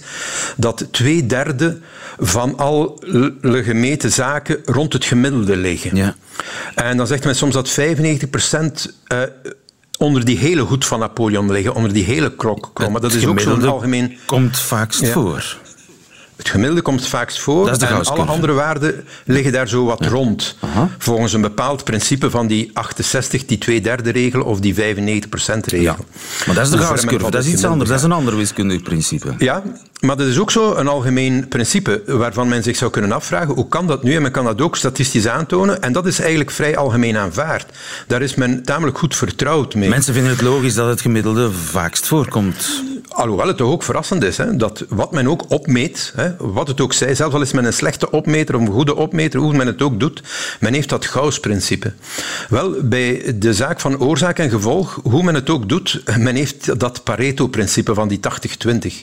dat 0.56 0.86
twee 0.90 1.26
derde 1.26 1.78
van 2.18 2.56
alle 2.56 2.94
gemeten 3.42 4.12
zaken 4.12 4.58
rond 4.64 4.92
het 4.92 5.04
gemiddelde 5.04 5.56
liggen. 5.56 5.96
Ja. 5.96 6.14
En 6.74 6.96
dan 6.96 7.06
zegt 7.06 7.24
men 7.24 7.36
soms 7.36 7.54
dat 7.54 7.70
95% 7.70 7.74
uh, 9.12 9.22
onder 9.98 10.24
die 10.24 10.38
hele 10.38 10.60
hoed 10.60 10.84
van 10.84 10.98
Napoleon 10.98 11.52
liggen, 11.52 11.74
onder 11.74 11.92
die 11.92 12.04
hele 12.04 12.36
krok. 12.36 12.88
Maar 12.90 13.00
dat 13.00 13.12
is 13.12 13.26
ook 13.26 13.40
zo'n 13.40 13.64
algemeen... 13.64 14.18
komt 14.26 14.58
vaakst 14.58 15.08
voor. 15.08 15.60
Het 16.36 16.48
gemiddelde 16.48 16.82
komt 16.82 17.06
vaakst 17.06 17.40
voor 17.40 17.68
en 17.68 18.04
alle 18.04 18.22
andere 18.22 18.52
waarden 18.52 19.04
liggen 19.24 19.52
daar 19.52 19.68
zo 19.68 19.84
wat 19.84 20.06
rond. 20.06 20.56
Volgens 20.98 21.32
een 21.32 21.40
bepaald 21.40 21.84
principe 21.84 22.30
van 22.30 22.46
die 22.46 22.70
68, 22.72 23.44
die 23.44 23.58
2 23.58 23.80
derde 23.80 24.10
regel 24.10 24.42
of 24.42 24.60
die 24.60 24.74
95% 24.74 24.78
regel. 24.78 25.80
Ja. 25.80 25.96
Maar 26.46 26.54
dat 26.54 26.64
is 26.64 26.70
de 26.70 26.78
Gauss-curve, 26.78 27.30
dat 27.30 27.44
is 27.44 27.52
iets 27.52 27.64
anders. 27.64 27.88
Dat 27.90 27.98
is 27.98 28.04
een 28.04 28.12
ander 28.12 28.36
wiskundig 28.36 28.82
principe. 28.82 29.34
Ja, 29.38 29.62
maar 30.00 30.16
dat 30.16 30.26
is 30.26 30.38
ook 30.38 30.50
zo 30.50 30.74
een 30.74 30.88
algemeen 30.88 31.48
principe 31.48 32.02
waarvan 32.06 32.48
men 32.48 32.62
zich 32.62 32.76
zou 32.76 32.90
kunnen 32.90 33.12
afvragen 33.12 33.54
hoe 33.54 33.68
kan 33.68 33.86
dat 33.86 34.02
nu? 34.02 34.14
En 34.14 34.22
men 34.22 34.30
kan 34.30 34.44
dat 34.44 34.60
ook 34.60 34.76
statistisch 34.76 35.28
aantonen. 35.28 35.82
En 35.82 35.92
dat 35.92 36.06
is 36.06 36.20
eigenlijk 36.20 36.50
vrij 36.50 36.76
algemeen 36.76 37.16
aanvaard. 37.16 37.66
Daar 38.06 38.22
is 38.22 38.34
men 38.34 38.62
tamelijk 38.62 38.98
goed 38.98 39.16
vertrouwd 39.16 39.74
mee. 39.74 39.88
Mensen 39.88 40.14
vinden 40.14 40.32
het 40.32 40.42
logisch 40.42 40.74
dat 40.74 40.88
het 40.88 41.00
gemiddelde 41.00 41.52
vaakst 41.52 42.06
voorkomt. 42.06 42.82
Alhoewel 43.12 43.46
het 43.46 43.56
toch 43.56 43.70
ook 43.70 43.82
verrassend 43.82 44.22
is, 44.24 44.36
hè, 44.36 44.56
dat 44.56 44.84
wat 44.88 45.12
men 45.12 45.26
ook 45.26 45.44
opmeet, 45.48 46.12
hè, 46.16 46.36
wat 46.38 46.68
het 46.68 46.80
ook 46.80 46.92
zij, 46.92 47.14
zelfs 47.14 47.34
al 47.34 47.40
is 47.40 47.52
men 47.52 47.64
een 47.64 47.72
slechte 47.72 48.10
opmeter 48.10 48.54
of 48.54 48.60
een 48.60 48.72
goede 48.72 48.96
opmeter, 48.96 49.40
hoe 49.40 49.52
men 49.52 49.66
het 49.66 49.82
ook 49.82 50.00
doet, 50.00 50.22
men 50.60 50.74
heeft 50.74 50.88
dat 50.88 51.06
Gauss-principe. 51.06 51.92
Wel, 52.48 52.74
bij 52.82 53.34
de 53.38 53.54
zaak 53.54 53.80
van 53.80 53.98
oorzaak 54.00 54.38
en 54.38 54.50
gevolg, 54.50 55.00
hoe 55.02 55.22
men 55.22 55.34
het 55.34 55.50
ook 55.50 55.68
doet, 55.68 56.02
men 56.18 56.34
heeft 56.34 56.80
dat 56.80 57.04
Pareto-principe 57.04 57.94
van 57.94 58.08
die 58.08 58.20
80-20. 58.20 59.02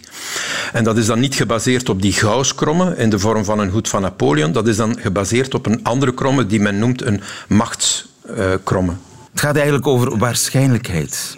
En 0.74 0.84
dat 0.84 0.98
is 0.98 1.06
dan 1.06 1.20
niet 1.20 1.36
gebaseerd 1.36 1.90
op 1.90 2.02
die 2.02 2.14
Gauss-kromme 2.14 2.96
in 2.98 3.10
de 3.10 3.20
vorm 3.20 3.46
van 3.46 3.60
een 3.60 3.70
hoed 3.70 3.88
van 3.88 4.02
Napoleon, 4.02 4.52
dat 4.52 4.68
is 4.68 4.76
dan 4.76 4.98
gebaseerd 5.00 5.54
op 5.54 5.66
een 5.66 5.84
andere 5.84 6.14
kromme 6.14 6.46
die 6.46 6.60
men 6.60 6.80
noemt 6.80 7.02
een 7.02 7.22
machtskromme. 7.48 8.94
Het 9.32 9.42
gaat 9.42 9.56
eigenlijk 9.56 9.88
over 9.88 10.18
waarschijnlijkheid. 10.18 11.38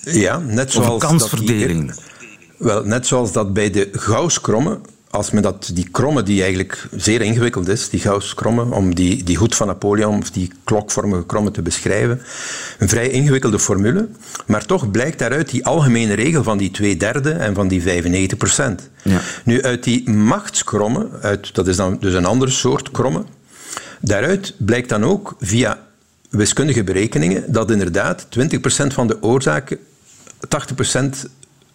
Ja, 0.00 0.38
net 0.38 0.72
zoals... 0.72 0.88
Over 0.88 1.08
kansverdeling. 1.08 1.94
Wel, 2.60 2.84
net 2.84 3.06
zoals 3.06 3.32
dat 3.32 3.52
bij 3.52 3.70
de 3.70 3.88
Gauss-kromme, 3.92 4.78
als 5.10 5.30
men 5.30 5.42
dat, 5.42 5.70
die 5.74 5.88
kromme 5.90 6.22
die 6.22 6.40
eigenlijk 6.40 6.88
zeer 6.96 7.20
ingewikkeld 7.22 7.68
is, 7.68 7.88
die 7.88 8.00
Gauss-kromme, 8.00 8.74
om 8.74 8.94
die, 8.94 9.24
die 9.24 9.36
hoed 9.36 9.54
van 9.54 9.66
Napoleon 9.66 10.18
of 10.18 10.30
die 10.30 10.52
klokvormige 10.64 11.26
kromme 11.26 11.50
te 11.50 11.62
beschrijven, 11.62 12.20
een 12.78 12.88
vrij 12.88 13.08
ingewikkelde 13.08 13.58
formule, 13.58 14.08
maar 14.46 14.66
toch 14.66 14.90
blijkt 14.90 15.18
daaruit 15.18 15.50
die 15.50 15.66
algemene 15.66 16.14
regel 16.14 16.42
van 16.42 16.58
die 16.58 16.70
twee 16.70 16.96
derde 16.96 17.30
en 17.30 17.54
van 17.54 17.68
die 17.68 17.82
95 17.82 18.38
procent. 18.38 18.90
Ja. 19.02 19.20
Nu, 19.44 19.62
uit 19.62 19.84
die 19.84 20.10
machtskromme, 20.10 21.08
uit, 21.22 21.54
dat 21.54 21.66
is 21.66 21.76
dan 21.76 21.96
dus 22.00 22.14
een 22.14 22.26
andere 22.26 22.50
soort 22.50 22.90
kromme, 22.90 23.24
daaruit 24.00 24.54
blijkt 24.58 24.88
dan 24.88 25.04
ook 25.04 25.36
via 25.38 25.86
wiskundige 26.30 26.84
berekeningen 26.84 27.52
dat 27.52 27.70
inderdaad 27.70 28.26
20% 28.38 28.86
van 28.86 29.06
de 29.06 29.22
oorzaken 29.22 29.78
80% 30.48 31.30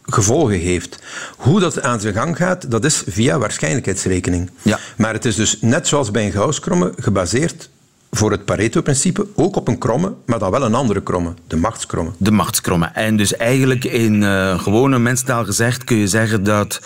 gevolgen 0.06 0.60
heeft. 0.60 1.00
Hoe 1.38 1.60
dat 1.60 1.82
aan 1.82 2.00
zijn 2.00 2.14
gang 2.14 2.38
gaat, 2.38 2.72
dat 2.72 2.86
is 2.86 3.04
via 3.08 3.38
waarschijnlijkheidsrekening. 3.38 4.50
Ja. 4.62 4.80
Maar 4.98 5.14
het 5.14 5.26
is 5.26 5.36
dus 5.36 5.58
net 5.62 5.88
zoals 5.88 6.12
bij 6.12 6.26
een 6.26 6.32
Gauss-kromme 6.32 6.94
gebaseerd 6.98 7.70
voor 8.12 8.32
het 8.32 8.46
Pareto-principe 8.46 9.28
ook 9.36 9.56
op 9.56 9.68
een 9.68 9.78
kromme, 9.78 10.14
maar 10.26 10.40
dan 10.40 10.52
wel 10.52 10.64
een 10.64 10.76
andere 10.76 11.04
kromme, 11.04 11.34
de 11.48 11.56
machtskromme. 11.56 12.12
De 12.18 12.32
machtskromme. 12.32 12.86
En 12.86 13.18
dus 13.18 13.36
eigenlijk 13.36 13.84
in 13.84 14.22
uh, 14.22 14.60
gewone 14.60 15.00
mensentaal 15.00 15.46
gezegd 15.46 15.84
kun 15.84 15.98
je 15.98 16.08
zeggen 16.08 16.44
dat 16.44 16.82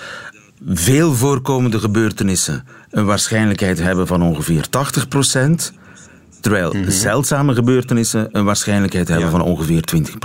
veel 0.68 1.14
voorkomende 1.14 1.80
gebeurtenissen 1.80 2.66
een 2.92 3.06
waarschijnlijkheid 3.06 3.80
hebben 3.80 4.08
van 4.08 4.22
ongeveer 4.22 4.66
80% 5.72 5.76
terwijl 6.42 6.74
mm 6.74 6.90
zeldzame 6.90 7.54
gebeurtenissen 7.54 8.28
een 8.32 8.46
waarschijnlijkheid 8.46 9.08
hebben 9.08 9.30
van 9.30 9.42
ongeveer 9.42 9.82
20 9.82 10.16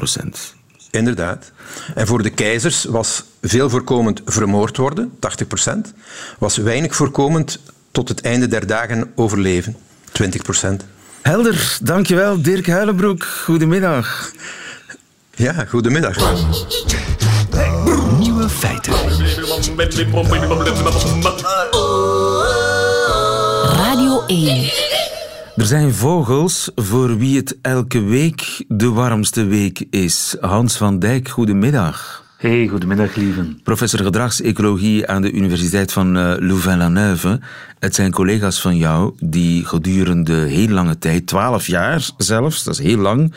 Inderdaad. 0.95 1.53
En 1.95 2.07
voor 2.07 2.23
de 2.23 2.31
keizers 2.31 2.85
was 2.85 3.25
veel 3.43 3.71
voorkomend 3.71 4.21
vermoord 4.25 4.77
worden, 4.77 5.13
80%, 5.15 5.95
was 6.39 6.57
weinig 6.57 6.95
voorkomend 6.95 7.59
tot 7.91 8.09
het 8.09 8.21
einde 8.21 8.49
der 8.49 8.67
dagen 8.67 9.13
overleven, 9.15 9.77
20%. 10.23 10.67
Helder, 11.23 11.79
dankjewel 11.83 12.43
Dirk 12.43 12.67
Huilenbroek. 12.67 13.25
Goedemiddag. 13.25 14.33
Ja, 15.35 15.65
goedemiddag. 15.69 16.17
Nieuwe 18.19 18.49
feiten. 18.49 18.93
Radio 23.77 24.27
1. 24.27 24.94
Er 25.57 25.65
zijn 25.65 25.93
vogels 25.93 26.71
voor 26.75 27.19
wie 27.19 27.37
het 27.37 27.59
elke 27.63 28.03
week 28.03 28.65
de 28.69 28.89
warmste 28.91 29.45
week 29.45 29.85
is. 29.91 30.37
Hans 30.41 30.77
van 30.77 30.99
Dijk, 30.99 31.29
goedemiddag. 31.29 32.25
Hey, 32.37 32.67
goedemiddag, 32.67 33.15
lieve. 33.15 33.55
Professor 33.63 34.01
gedragsecologie 34.01 35.07
aan 35.07 35.23
de 35.23 35.33
Universiteit 35.33 35.93
van 35.93 36.17
uh, 36.17 36.35
Louvain-la-Neuve. 36.39 37.41
Het 37.79 37.95
zijn 37.95 38.11
collega's 38.11 38.61
van 38.61 38.77
jou 38.77 39.15
die 39.21 39.65
gedurende 39.65 40.35
heel 40.35 40.69
lange 40.69 40.99
tijd, 40.99 41.27
twaalf 41.27 41.67
jaar 41.67 42.09
zelfs, 42.17 42.65
dat 42.65 42.75
is 42.75 42.85
heel 42.85 42.99
lang, 42.99 43.35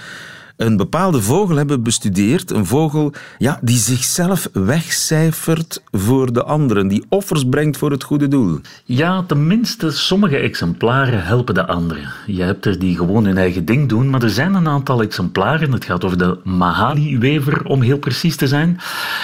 een 0.57 0.77
bepaalde 0.77 1.21
vogel 1.21 1.55
hebben 1.55 1.83
bestudeerd. 1.83 2.51
Een 2.51 2.65
vogel 2.65 3.13
ja, 3.37 3.59
die 3.61 3.77
zichzelf 3.77 4.49
wegcijfert 4.53 5.81
voor 5.91 6.33
de 6.33 6.43
anderen, 6.43 6.87
die 6.87 7.05
offers 7.09 7.45
brengt 7.49 7.77
voor 7.77 7.91
het 7.91 8.03
goede 8.03 8.27
doel. 8.27 8.59
Ja, 8.85 9.23
tenminste, 9.27 9.91
sommige 9.91 10.37
exemplaren 10.37 11.23
helpen 11.25 11.53
de 11.53 11.67
anderen. 11.67 12.11
Je 12.25 12.43
hebt 12.43 12.65
er 12.65 12.79
die 12.79 12.95
gewoon 12.95 13.25
hun 13.25 13.37
eigen 13.37 13.65
ding 13.65 13.89
doen, 13.89 14.09
maar 14.09 14.23
er 14.23 14.29
zijn 14.29 14.53
een 14.53 14.67
aantal 14.67 15.01
exemplaren. 15.01 15.71
Het 15.71 15.85
gaat 15.85 16.05
over 16.05 16.17
de 16.17 16.37
Mahali-wever, 16.43 17.65
om 17.65 17.81
heel 17.81 17.99
precies 17.99 18.35
te 18.35 18.47
zijn. 18.47 18.79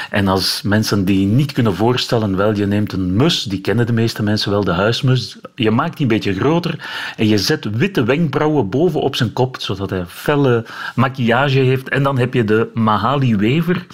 En 0.10 0.28
als 0.28 0.62
mensen 0.62 1.06
die 1.06 1.26
niet 1.28 1.52
kunnen 1.52 1.76
voorstellen, 1.76 2.38
wel, 2.38 2.56
je 2.56 2.66
neemt 2.66 2.94
een 2.94 3.16
mus, 3.16 3.44
die 3.44 3.62
kennen 3.62 3.86
de 3.86 3.94
meeste 3.94 4.24
mensen 4.24 4.52
wel, 4.52 4.64
de 4.64 4.72
huismus. 4.72 5.38
Je 5.56 5.72
maakt 5.72 5.98
die 5.98 6.02
een 6.02 6.14
beetje 6.14 6.34
groter 6.34 6.90
en 7.18 7.28
je 7.28 7.38
zet 7.38 7.68
witte 7.76 8.04
wenkbrauwen 8.04 8.70
boven 8.70 9.02
op 9.02 9.16
zijn 9.16 9.34
kop, 9.34 9.58
zodat 9.60 9.90
hij 9.90 10.06
felle 10.08 10.66
maquillage 10.96 11.23
heeft. 11.26 11.90
En 11.90 12.04
dan 12.04 12.18
heb 12.18 12.34
je 12.34 12.44
de 12.44 12.70
Mahali-wever, 12.74 13.86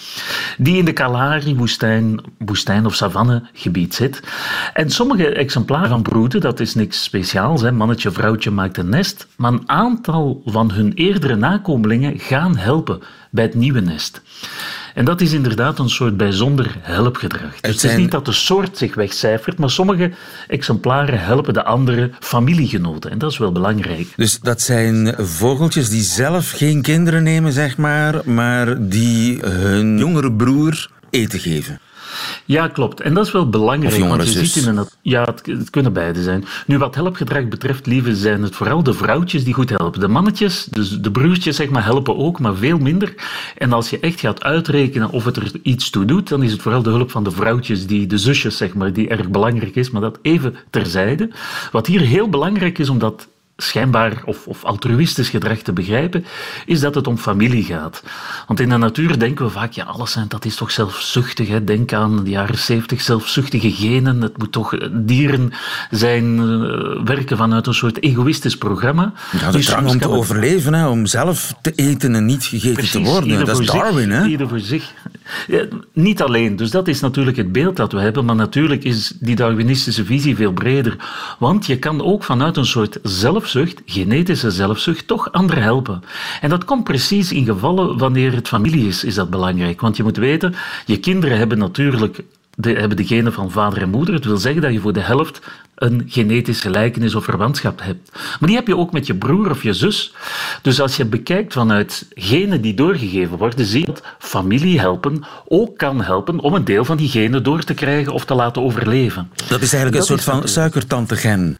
die 0.58 0.78
in 0.78 0.86
de 0.86 0.94
Kalahari-woestijn 0.94 2.20
woestijn 2.38 2.86
of 2.86 2.96
savannegebied 2.96 3.96
zit. 3.96 4.24
En 4.74 4.90
sommige 4.90 5.30
exemplaren 5.30 5.90
van 5.90 6.02
broeden, 6.02 6.42
dat 6.42 6.60
is 6.60 6.76
niks 6.76 7.04
speciaals. 7.04 7.62
Hè. 7.62 7.72
Mannetje, 7.72 8.12
vrouwtje 8.12 8.52
maakt 8.52 8.78
een 8.78 8.90
nest. 8.90 9.28
Maar 9.38 9.52
een 9.52 9.70
aantal 9.70 10.42
van 10.46 10.72
hun 10.72 10.94
eerdere 10.94 11.36
nakomelingen 11.36 12.20
gaan 12.20 12.58
helpen 12.58 13.00
bij 13.32 13.44
het 13.44 13.56
nieuwe 13.56 13.82
nest. 13.82 14.22
En 14.94 15.06
dat 15.06 15.22
is 15.22 15.34
inderdaad 15.34 15.80
een 15.80 15.90
soort 15.90 16.18
bijzonder 16.18 16.76
helpgedrag. 16.82 17.60
Dus 17.62 17.82
het 17.82 17.92
is 17.92 17.98
niet 17.98 18.12
dat 18.12 18.26
de 18.26 18.32
soort 18.32 18.78
zich 18.78 18.96
wegcijfert, 18.96 19.58
maar 19.58 19.70
sommige 19.70 20.12
exemplaren 20.48 21.20
helpen 21.20 21.54
de 21.54 21.64
andere 21.64 22.12
familiegenoten. 22.20 23.12
En 23.12 23.18
dat 23.18 23.32
is 23.32 23.38
wel 23.38 23.52
belangrijk. 23.52 24.08
Dus 24.16 24.40
dat 24.40 24.62
zijn 24.62 25.14
vogeltjes 25.18 25.90
die 25.90 26.02
zelf 26.02 26.52
geen 26.52 26.82
kinderen 26.82 27.24
nemen, 27.24 27.52
zeg 27.52 27.78
maar, 27.78 28.22
maar 28.26 28.90
die 28.90 29.40
hun 29.40 29.98
jongere 29.98 30.34
broer 30.34 30.90
eten 31.10 31.40
geven. 31.40 31.80
Ja, 32.46 32.68
klopt. 32.68 33.02
En 33.02 33.14
dat 33.14 33.26
is 33.26 33.32
wel 33.32 33.50
belangrijk. 33.50 34.06
want 34.06 34.34
je 34.34 34.46
ziet 34.46 34.66
in 34.66 34.78
een, 34.78 34.88
ja, 35.02 35.24
het, 35.24 35.46
het, 35.46 35.70
kunnen 35.70 35.94
beide 35.94 36.24
zijn. 36.24 36.46
Nu, 36.66 36.78
wat 36.78 36.96
helpgedrag 36.96 37.48
betreft, 37.48 37.86
lieve, 37.86 38.16
zijn 38.16 38.44
het 38.44 38.56
vooral 38.56 38.84
de 38.84 38.94
vrouwtjes 38.94 39.44
die 39.44 39.54
goed 39.54 39.70
helpen. 39.70 40.00
De 40.00 40.08
mannetjes, 40.08 40.64
dus 40.64 40.90
de 40.90 41.12
broertjes, 41.12 41.56
zeg 41.56 41.70
maar, 41.70 41.84
helpen 41.84 42.18
ook, 42.18 42.40
maar 42.40 42.56
veel 42.56 42.78
minder. 42.78 43.14
En 43.58 43.74
als 43.74 43.90
je 43.90 44.00
echt 44.00 44.20
gaat 44.20 44.44
uitrekenen 44.44 45.10
of 45.10 45.26
het 45.26 45.36
er 45.36 45.52
iets 45.64 45.90
toe 45.90 46.06
doet, 46.06 46.30
dan 46.30 46.44
is 46.44 46.52
het 46.52 46.62
vooral 46.62 46.82
de 46.82 46.90
hulp 46.90 47.12
van 47.12 47.24
de 47.24 47.32
vrouwtjes, 47.32 47.88
die, 47.88 48.08
de 48.08 48.18
zusjes, 48.18 48.58
zeg 48.58 48.74
maar, 48.74 48.94
die 48.94 49.08
erg 49.08 49.30
belangrijk 49.30 49.76
is. 49.76 49.90
Maar 49.90 50.02
dat 50.02 50.20
even 50.22 50.56
terzijde. 50.70 51.30
Wat 51.72 51.88
hier 51.88 52.02
heel 52.02 52.30
belangrijk 52.30 52.80
is, 52.80 52.90
omdat 52.90 53.28
schijnbaar 53.62 54.22
of, 54.26 54.48
of 54.48 54.64
altruïstisch 54.64 55.30
gedrag 55.30 55.58
te 55.58 55.74
begrijpen, 55.74 56.26
is 56.66 56.80
dat 56.80 56.96
het 56.96 57.08
om 57.08 57.18
familie 57.18 57.64
gaat. 57.64 58.04
Want 58.48 58.60
in 58.60 58.70
de 58.70 58.78
natuur 58.78 59.20
denken 59.20 59.46
we 59.46 59.52
vaak, 59.52 59.72
ja, 59.72 59.84
alles 59.84 60.12
zijn, 60.12 60.26
dat 60.28 60.46
is 60.46 60.56
toch 60.56 60.72
zelfzuchtig. 60.72 61.48
Hè? 61.48 61.64
Denk 61.64 61.94
aan 61.94 62.24
de 62.24 62.30
jaren 62.30 62.58
zeventig, 62.58 63.02
zelfzuchtige 63.02 63.72
genen. 63.72 64.22
Het 64.22 64.38
moet 64.38 64.52
toch 64.52 64.78
dieren 64.92 65.52
zijn, 65.92 66.40
uh, 66.40 67.04
werken 67.04 67.38
vanuit 67.38 67.68
een 67.68 67.74
soort 67.74 68.04
egoïstisch 68.04 68.58
programma. 68.58 69.14
Ja, 69.40 69.46
de 69.46 69.58
dus 69.58 69.66
drang 69.66 69.90
om 69.90 70.00
te 70.00 70.10
overleven, 70.10 70.74
hè? 70.74 70.88
om 70.88 71.06
zelf 71.06 71.54
te 71.62 71.72
eten 71.76 72.16
en 72.16 72.26
niet 72.26 72.44
gegeten 72.44 72.90
te 72.90 73.00
worden. 73.00 73.46
Dat 73.46 73.60
is 73.60 73.68
Darwin, 73.68 74.12
hè? 74.12 74.26
Ieder 74.26 74.48
voor 74.48 74.60
zich. 74.60 74.94
Ja, 75.48 75.66
niet 75.94 76.22
alleen, 76.22 76.56
dus 76.56 76.72
dat 76.72 76.88
is 76.88 77.00
natuurlijk 77.00 77.38
het 77.38 77.52
beeld 77.52 77.76
dat 77.76 77.92
we 77.92 78.00
hebben, 78.00 78.26
maar 78.26 78.36
natuurlijk 78.36 78.84
is 78.84 79.14
die 79.20 79.36
Darwinistische 79.36 80.06
visie 80.06 80.36
veel 80.36 80.52
breder. 80.52 80.96
Want 81.40 81.66
je 81.66 81.80
kan 81.80 82.04
ook 82.04 82.24
vanuit 82.24 82.58
een 82.58 82.66
soort 82.66 83.00
zelfzucht, 83.50 83.82
genetische 83.86 84.52
zelfzucht, 84.52 85.08
toch 85.08 85.32
anderen 85.32 85.64
helpen. 85.64 86.04
En 86.42 86.50
dat 86.50 86.66
komt 86.66 86.84
precies 86.84 87.32
in 87.32 87.46
gevallen 87.46 87.98
wanneer 87.98 88.36
het 88.36 88.48
familie 88.48 88.88
is, 88.88 89.04
is 89.04 89.16
dat 89.16 89.30
belangrijk. 89.30 89.82
Want 89.82 89.98
je 89.98 90.04
moet 90.04 90.18
weten, 90.18 90.56
je 90.86 91.00
kinderen 91.00 91.38
hebben 91.38 91.58
natuurlijk 91.58 92.24
de, 92.56 92.72
hebben 92.72 92.98
de 92.98 93.06
genen 93.06 93.34
van 93.34 93.52
vader 93.52 93.82
en 93.82 93.90
moeder. 93.90 94.14
Het 94.14 94.26
wil 94.26 94.38
zeggen 94.38 94.62
dat 94.62 94.74
je 94.74 94.80
voor 94.80 94.94
de 94.94 95.00
helft 95.00 95.42
een 95.76 96.04
genetisch 96.08 96.62
gelijkenis 96.62 97.16
of 97.16 97.24
verwantschap 97.24 97.82
hebt. 97.84 98.12
Maar 98.12 98.50
die 98.50 98.56
heb 98.56 98.68
je 98.68 98.78
ook 98.78 98.92
met 98.92 99.08
je 99.08 99.16
broer 99.16 99.50
of 99.50 99.64
je 99.64 99.74
zus. 99.74 100.14
Dus 100.62 100.82
als 100.82 100.98
je 100.98 101.06
bekijkt 101.06 101.54
vanuit 101.54 102.06
genen 102.10 102.62
die 102.62 102.74
doorgegeven 102.74 103.38
worden, 103.38 103.66
zie 103.66 103.80
je 103.80 103.86
dat 103.86 104.04
familie 104.20 104.80
helpen 104.80 105.24
ook 105.48 105.78
kan 105.78 106.02
helpen 106.02 106.40
om 106.40 106.54
een 106.54 106.66
deel 106.66 106.86
van 106.86 106.98
die 106.98 107.10
genen 107.10 107.44
door 107.44 107.64
te 107.64 107.74
krijgen 107.74 108.14
of 108.14 108.26
te 108.26 108.34
laten 108.34 108.62
overleven. 108.62 109.30
Dat 109.48 109.62
is 109.62 109.74
eigenlijk 109.74 109.96
een 109.96 110.08
soort 110.08 110.24
van 110.24 110.48
suikertante-gen. 110.48 111.58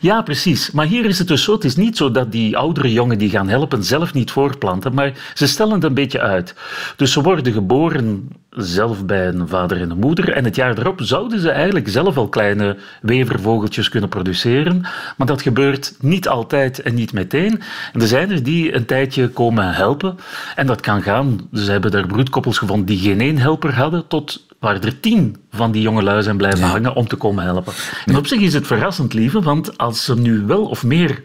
Ja, 0.00 0.22
precies. 0.22 0.70
Maar 0.70 0.86
hier 0.86 1.04
is 1.04 1.18
het 1.18 1.28
dus 1.28 1.44
zo. 1.44 1.52
Het 1.52 1.64
is 1.64 1.76
niet 1.76 1.96
zo 1.96 2.10
dat 2.10 2.32
die 2.32 2.56
oudere 2.56 2.92
jongen 2.92 3.18
die 3.18 3.30
gaan 3.30 3.48
helpen 3.48 3.84
zelf 3.84 4.14
niet 4.14 4.30
voortplanten, 4.30 4.94
maar 4.94 5.12
ze 5.34 5.46
stellen 5.46 5.74
het 5.74 5.84
een 5.84 5.94
beetje 5.94 6.20
uit. 6.20 6.54
Dus 6.96 7.12
ze 7.12 7.22
worden 7.22 7.52
geboren 7.52 8.28
zelf 8.50 9.06
bij 9.06 9.28
een 9.28 9.48
vader 9.48 9.80
en 9.80 9.90
een 9.90 9.98
moeder 9.98 10.32
en 10.32 10.44
het 10.44 10.56
jaar 10.56 10.78
erop 10.78 11.00
zouden 11.02 11.40
ze 11.40 11.50
eigenlijk 11.50 11.88
zelf 11.88 12.16
al 12.16 12.28
kleine 12.28 12.76
wevervogeltjes 13.02 13.88
kunnen 13.88 14.08
produceren, 14.08 14.80
maar 15.16 15.26
dat 15.26 15.42
gebeurt 15.42 15.94
niet 16.00 16.28
altijd 16.28 16.82
en 16.82 16.94
niet 16.94 17.12
meteen. 17.12 17.60
En 17.92 18.00
er 18.00 18.06
zijn 18.06 18.30
er 18.30 18.42
die 18.42 18.74
een 18.74 18.86
tijdje 18.86 19.28
komen 19.28 19.74
helpen 19.74 20.18
en 20.56 20.66
dat 20.66 20.80
kan 20.80 21.02
gaan. 21.02 21.48
Ze 21.52 21.70
hebben 21.70 21.90
daar 21.90 22.06
broedkoppels 22.06 22.58
gevonden 22.58 22.86
die 22.86 22.98
geen 22.98 23.20
één 23.20 23.38
helper 23.38 23.74
hadden, 23.74 24.06
tot 24.06 24.48
waar 24.60 24.84
er 24.84 25.00
tien 25.00 25.36
van 25.50 25.72
die 25.72 25.82
jonge 25.82 26.22
zijn 26.22 26.36
blijven 26.36 26.62
hangen 26.62 26.94
om 26.94 27.08
te 27.08 27.16
komen 27.16 27.44
helpen. 27.44 27.72
En 28.06 28.16
op 28.16 28.26
zich 28.26 28.40
is 28.40 28.54
het 28.54 28.66
verrassend, 28.66 29.12
lieve, 29.12 29.40
want 29.40 29.78
als 29.78 30.04
ze 30.04 30.18
nu 30.18 30.46
wel 30.46 30.66
of 30.66 30.84
meer 30.84 31.22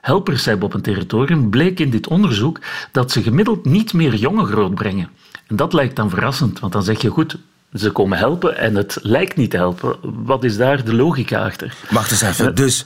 helpers 0.00 0.44
hebben 0.44 0.66
op 0.66 0.74
een 0.74 0.82
territorium, 0.82 1.50
bleek 1.50 1.80
in 1.80 1.90
dit 1.90 2.08
onderzoek 2.08 2.60
dat 2.92 3.12
ze 3.12 3.22
gemiddeld 3.22 3.64
niet 3.64 3.92
meer 3.92 4.14
jongen 4.14 4.46
grootbrengen. 4.46 5.08
En 5.46 5.56
dat 5.56 5.72
lijkt 5.72 5.96
dan 5.96 6.10
verrassend, 6.10 6.60
want 6.60 6.72
dan 6.72 6.82
zeg 6.82 7.02
je 7.02 7.08
goed, 7.08 7.36
ze 7.74 7.90
komen 7.90 8.18
helpen 8.18 8.58
en 8.58 8.74
het 8.74 8.98
lijkt 9.02 9.36
niet 9.36 9.50
te 9.50 9.56
helpen. 9.56 9.96
Wat 10.02 10.44
is 10.44 10.56
daar 10.56 10.84
de 10.84 10.94
logica 10.94 11.44
achter? 11.44 11.74
Wacht 11.90 12.10
eens 12.10 12.22
even, 12.22 12.54
dus 12.54 12.84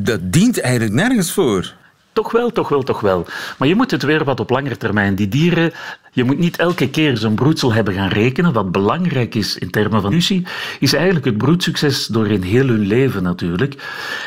dat 0.00 0.20
dient 0.32 0.60
eigenlijk 0.60 0.94
nergens 0.94 1.32
voor? 1.32 1.74
Toch 2.18 2.32
wel, 2.32 2.50
toch 2.50 2.68
wel, 2.68 2.82
toch 2.82 3.00
wel. 3.00 3.26
Maar 3.58 3.68
je 3.68 3.74
moet 3.74 3.90
het 3.90 4.02
weer 4.02 4.24
wat 4.24 4.40
op 4.40 4.50
langere 4.50 4.76
termijn. 4.76 5.14
Die 5.14 5.28
dieren, 5.28 5.72
je 6.12 6.24
moet 6.24 6.38
niet 6.38 6.56
elke 6.56 6.90
keer 6.90 7.16
zo'n 7.16 7.34
broedsel 7.34 7.72
hebben 7.72 7.94
gaan 7.94 8.08
rekenen. 8.08 8.52
Wat 8.52 8.72
belangrijk 8.72 9.34
is 9.34 9.58
in 9.58 9.70
termen 9.70 9.90
van 9.90 10.00
evolutie, 10.00 10.46
is 10.80 10.92
eigenlijk 10.92 11.24
het 11.24 11.38
broedsucces 11.38 12.06
door 12.06 12.26
in 12.26 12.42
heel 12.42 12.66
hun 12.66 12.86
leven 12.86 13.22
natuurlijk. 13.22 13.74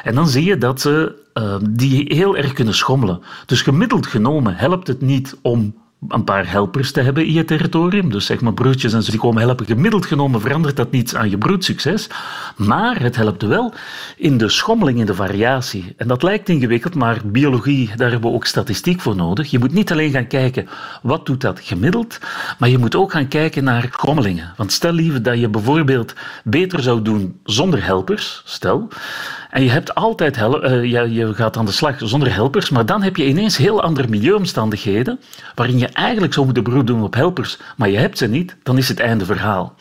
En 0.04 0.16
dan 0.16 0.28
zie 0.28 0.44
je 0.44 0.58
dat 0.58 0.82
ze 0.82 1.16
uh, 1.34 1.56
die 1.70 2.16
heel 2.16 2.38
erg 2.38 2.54
kunnen 2.54 2.74
schommelen. 2.74 3.22
Dus 3.46 3.62
gemiddeld 3.62 4.08
genomen 4.08 4.56
helpt 4.56 4.88
het 4.88 5.02
niet 5.02 5.38
om 5.42 5.76
een 6.08 6.24
paar 6.24 6.52
helpers 6.52 6.92
te 6.92 7.02
hebben 7.02 7.26
in 7.26 7.34
je 7.34 7.46
territorium. 7.46 8.12
Dus 8.12 8.26
zeg 8.26 8.42
maar 8.42 8.54
broertjes 8.54 8.94
en 8.94 9.04
ze 9.04 9.12
die 9.12 9.20
komen 9.20 9.42
helpen. 9.42 9.66
Gemiddeld 9.66 10.06
genomen 10.06 10.42
verandert 10.42 10.76
dat 10.76 10.92
niets 10.92 11.16
aan 11.16 11.30
je 11.30 11.38
broedsucces. 11.38 12.08
Maar 12.56 13.02
het 13.02 13.16
helpt 13.16 13.42
wel 13.42 13.74
in 14.18 14.38
de 14.38 14.50
schommeling, 14.50 15.00
in 15.00 15.06
de 15.06 15.14
variatie. 15.14 15.94
En 15.98 16.08
dat 16.08 16.24
lijkt 16.24 16.50
ingewikkeld, 16.50 16.96
maar 16.96 17.22
biologie, 17.26 17.96
daar 17.96 18.12
hebben 18.12 18.30
we 18.30 18.36
ook 18.36 18.46
statistiek 18.46 19.02
voor 19.02 19.16
nodig. 19.16 19.52
Je 19.52 19.60
moet 19.60 19.74
niet 19.74 19.92
alleen 19.92 20.12
gaan 20.12 20.28
kijken 20.28 20.68
wat 21.02 21.26
doet 21.26 21.42
dat 21.42 21.60
gemiddeld, 21.60 22.20
maar 22.60 22.70
je 22.70 22.78
moet 22.78 22.96
ook 22.96 23.12
gaan 23.12 23.28
kijken 23.28 23.64
naar 23.64 23.90
schommelingen. 23.92 24.54
Want 24.58 24.72
stel 24.72 24.92
liever 24.92 25.24
dat 25.24 25.40
je 25.40 25.50
bijvoorbeeld 25.50 26.14
beter 26.44 26.82
zou 26.84 27.02
doen 27.02 27.40
zonder 27.44 27.86
helpers, 27.86 28.42
stel, 28.46 28.88
en 29.52 29.64
je 29.64 29.70
hebt 29.70 29.96
altijd 29.96 30.38
uh, 30.38 30.84
je, 30.84 31.14
je 31.14 31.34
gaat 31.34 31.58
aan 31.58 31.66
de 31.66 31.72
slag 31.72 31.96
zonder 31.98 32.34
helpers, 32.34 32.70
maar 32.70 32.86
dan 32.86 33.02
heb 33.02 33.16
je 33.16 33.28
ineens 33.28 33.58
heel 33.58 33.82
andere 33.82 34.08
milieuomstandigheden 34.08 35.20
waarin 35.56 35.78
je 35.78 35.88
eigenlijk 35.88 36.34
zou 36.34 36.46
moeten 36.46 36.64
beroep 36.64 36.88
doen 36.88 37.04
op 37.04 37.14
helpers, 37.14 37.58
maar 37.78 37.90
je 37.90 37.98
hebt 37.98 38.18
ze 38.18 38.28
niet, 38.28 38.56
dan 38.64 38.78
is 38.78 38.88
het 38.88 39.00
einde 39.00 39.26
verhaal. 39.26 39.76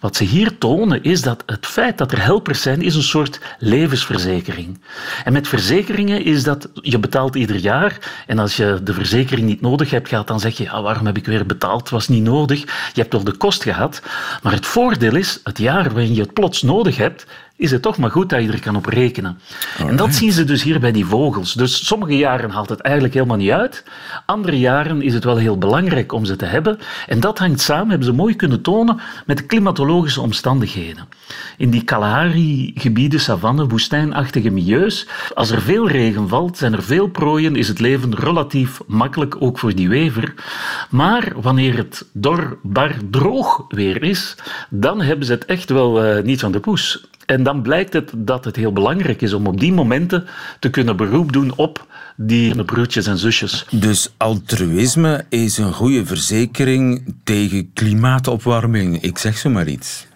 Wat 0.00 0.16
ze 0.16 0.24
hier 0.24 0.58
tonen 0.58 1.02
is 1.02 1.22
dat 1.22 1.42
het 1.46 1.66
feit 1.66 1.98
dat 1.98 2.12
er 2.12 2.22
helpers 2.22 2.62
zijn, 2.62 2.82
is 2.82 2.94
een 2.94 3.02
soort 3.02 3.40
levensverzekering. 3.58 4.80
En 5.24 5.32
met 5.32 5.48
verzekeringen 5.48 6.24
is 6.24 6.42
dat 6.42 6.68
je 6.74 6.98
betaalt 6.98 7.34
ieder 7.34 7.56
jaar 7.56 8.24
en 8.26 8.38
als 8.38 8.56
je 8.56 8.80
de 8.82 8.92
verzekering 8.92 9.46
niet 9.46 9.60
nodig 9.60 9.90
hebt 9.90 10.08
gehad, 10.08 10.26
dan 10.26 10.40
zeg 10.40 10.56
je, 10.56 10.64
ja, 10.64 10.82
waarom 10.82 11.06
heb 11.06 11.16
ik 11.16 11.26
weer 11.26 11.46
betaald? 11.46 11.80
Het 11.80 11.90
was 11.90 12.08
niet 12.08 12.22
nodig. 12.22 12.60
Je 12.92 13.00
hebt 13.00 13.12
wel 13.12 13.24
de 13.24 13.36
kost 13.36 13.62
gehad. 13.62 14.02
Maar 14.42 14.52
het 14.52 14.66
voordeel 14.66 15.14
is, 15.14 15.40
het 15.44 15.58
jaar 15.58 15.92
waarin 15.92 16.14
je 16.14 16.20
het 16.20 16.32
plots 16.32 16.62
nodig 16.62 16.96
hebt, 16.96 17.26
is 17.60 17.70
het 17.70 17.82
toch 17.82 17.98
maar 17.98 18.10
goed 18.10 18.28
dat 18.28 18.42
je 18.42 18.52
er 18.52 18.60
kan 18.60 18.76
op 18.76 18.86
rekenen. 18.86 19.38
En 19.86 19.96
dat 19.96 20.14
zien 20.14 20.32
ze 20.32 20.44
dus 20.44 20.62
hier 20.62 20.80
bij 20.80 20.92
die 20.92 21.04
vogels. 21.04 21.52
Dus 21.52 21.86
sommige 21.86 22.16
jaren 22.16 22.50
haalt 22.50 22.68
het 22.68 22.80
eigenlijk 22.80 23.14
helemaal 23.14 23.36
niet 23.36 23.50
uit. 23.50 23.84
Andere 24.26 24.58
jaren 24.58 25.02
is 25.02 25.14
het 25.14 25.24
wel 25.24 25.36
heel 25.36 25.58
belangrijk 25.58 26.12
om 26.12 26.24
ze 26.24 26.36
te 26.36 26.44
hebben. 26.44 26.78
En 27.06 27.20
dat 27.20 27.38
hangt 27.38 27.60
samen, 27.60 27.88
hebben 27.88 28.06
ze 28.06 28.12
mooi 28.12 28.36
kunnen 28.36 28.62
tonen, 28.62 29.00
met 29.26 29.36
de 29.36 29.46
klimatologische 29.90 30.20
omstandigheden. 30.20 31.08
In 31.56 31.70
die 31.70 31.84
Kalahari-gebieden, 31.84 33.20
savanne, 33.20 33.66
woestijnachtige 33.66 34.50
milieus, 34.50 35.06
als 35.34 35.50
er 35.50 35.62
veel 35.62 35.88
regen 35.88 36.28
valt, 36.28 36.58
zijn 36.58 36.72
er 36.72 36.82
veel 36.82 37.08
prooien, 37.08 37.56
is 37.56 37.68
het 37.68 37.80
leven 37.80 38.14
relatief 38.14 38.80
makkelijk, 38.86 39.36
ook 39.38 39.58
voor 39.58 39.74
die 39.74 39.88
wever. 39.88 40.34
Maar 40.90 41.32
wanneer 41.40 41.76
het 41.76 42.04
dor, 42.12 42.58
bar, 42.62 42.94
droog 43.10 43.64
weer 43.68 44.02
is, 44.02 44.34
dan 44.68 45.00
hebben 45.00 45.26
ze 45.26 45.32
het 45.32 45.44
echt 45.44 45.70
wel 45.70 46.16
uh, 46.16 46.22
niet 46.22 46.40
van 46.40 46.52
de 46.52 46.60
poes. 46.60 47.04
En 47.30 47.42
dan 47.42 47.62
blijkt 47.62 47.92
het 47.92 48.12
dat 48.16 48.44
het 48.44 48.56
heel 48.56 48.72
belangrijk 48.72 49.22
is 49.22 49.32
om 49.32 49.46
op 49.46 49.60
die 49.60 49.72
momenten 49.72 50.26
te 50.58 50.70
kunnen 50.70 50.96
beroep 50.96 51.32
doen 51.32 51.56
op 51.56 51.86
die 52.16 52.64
broertjes 52.64 53.06
en 53.06 53.18
zusjes. 53.18 53.66
Dus 53.70 54.14
altruïsme 54.16 55.24
is 55.28 55.58
een 55.58 55.72
goede 55.72 56.06
verzekering 56.06 57.14
tegen 57.24 57.72
klimaatopwarming. 57.72 59.02
Ik 59.02 59.18
zeg 59.18 59.38
zo 59.38 59.50
maar 59.50 59.68
iets. 59.68 60.06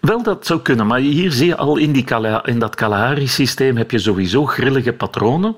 Wel, 0.00 0.22
dat 0.22 0.46
zou 0.46 0.60
kunnen, 0.60 0.86
maar 0.86 0.98
hier 0.98 1.32
zie 1.32 1.46
je 1.46 1.56
al 1.56 1.76
in, 1.76 1.92
die 1.92 2.04
in 2.44 2.58
dat 2.58 2.74
Kalahari-systeem 2.74 3.76
heb 3.76 3.90
je 3.90 3.98
sowieso 3.98 4.46
grillige 4.46 4.92
patronen. 4.92 5.56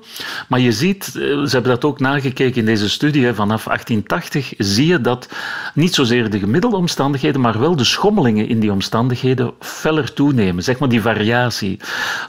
Maar 0.49 0.61
je 0.61 0.73
ziet, 0.73 1.07
eh, 1.07 1.13
ze 1.23 1.49
hebben 1.51 1.71
dat 1.71 1.85
ook 1.85 2.01
nagekeken 2.01 2.61
in 2.61 2.65
deze 2.65 2.89
studie, 2.89 3.33
vanaf 3.33 3.67
1880 3.67 4.53
zie 4.59 4.87
je 4.87 5.01
dat 5.01 5.29
niet 5.75 5.95
zozeer 5.95 6.31
de 6.31 6.39
gemiddelde 6.39 6.77
omstandigheden, 6.77 7.41
maar 7.41 7.59
wel 7.59 7.77
de 7.77 7.85
schommelingen 7.85 8.49
in 8.49 8.61
die 8.61 8.73
omstandigheden 8.73 9.53
feller 9.61 10.13
toenemen, 10.13 10.63
zeg 10.63 10.79
maar 10.79 10.89
die 10.89 11.03
variatie. 11.03 11.81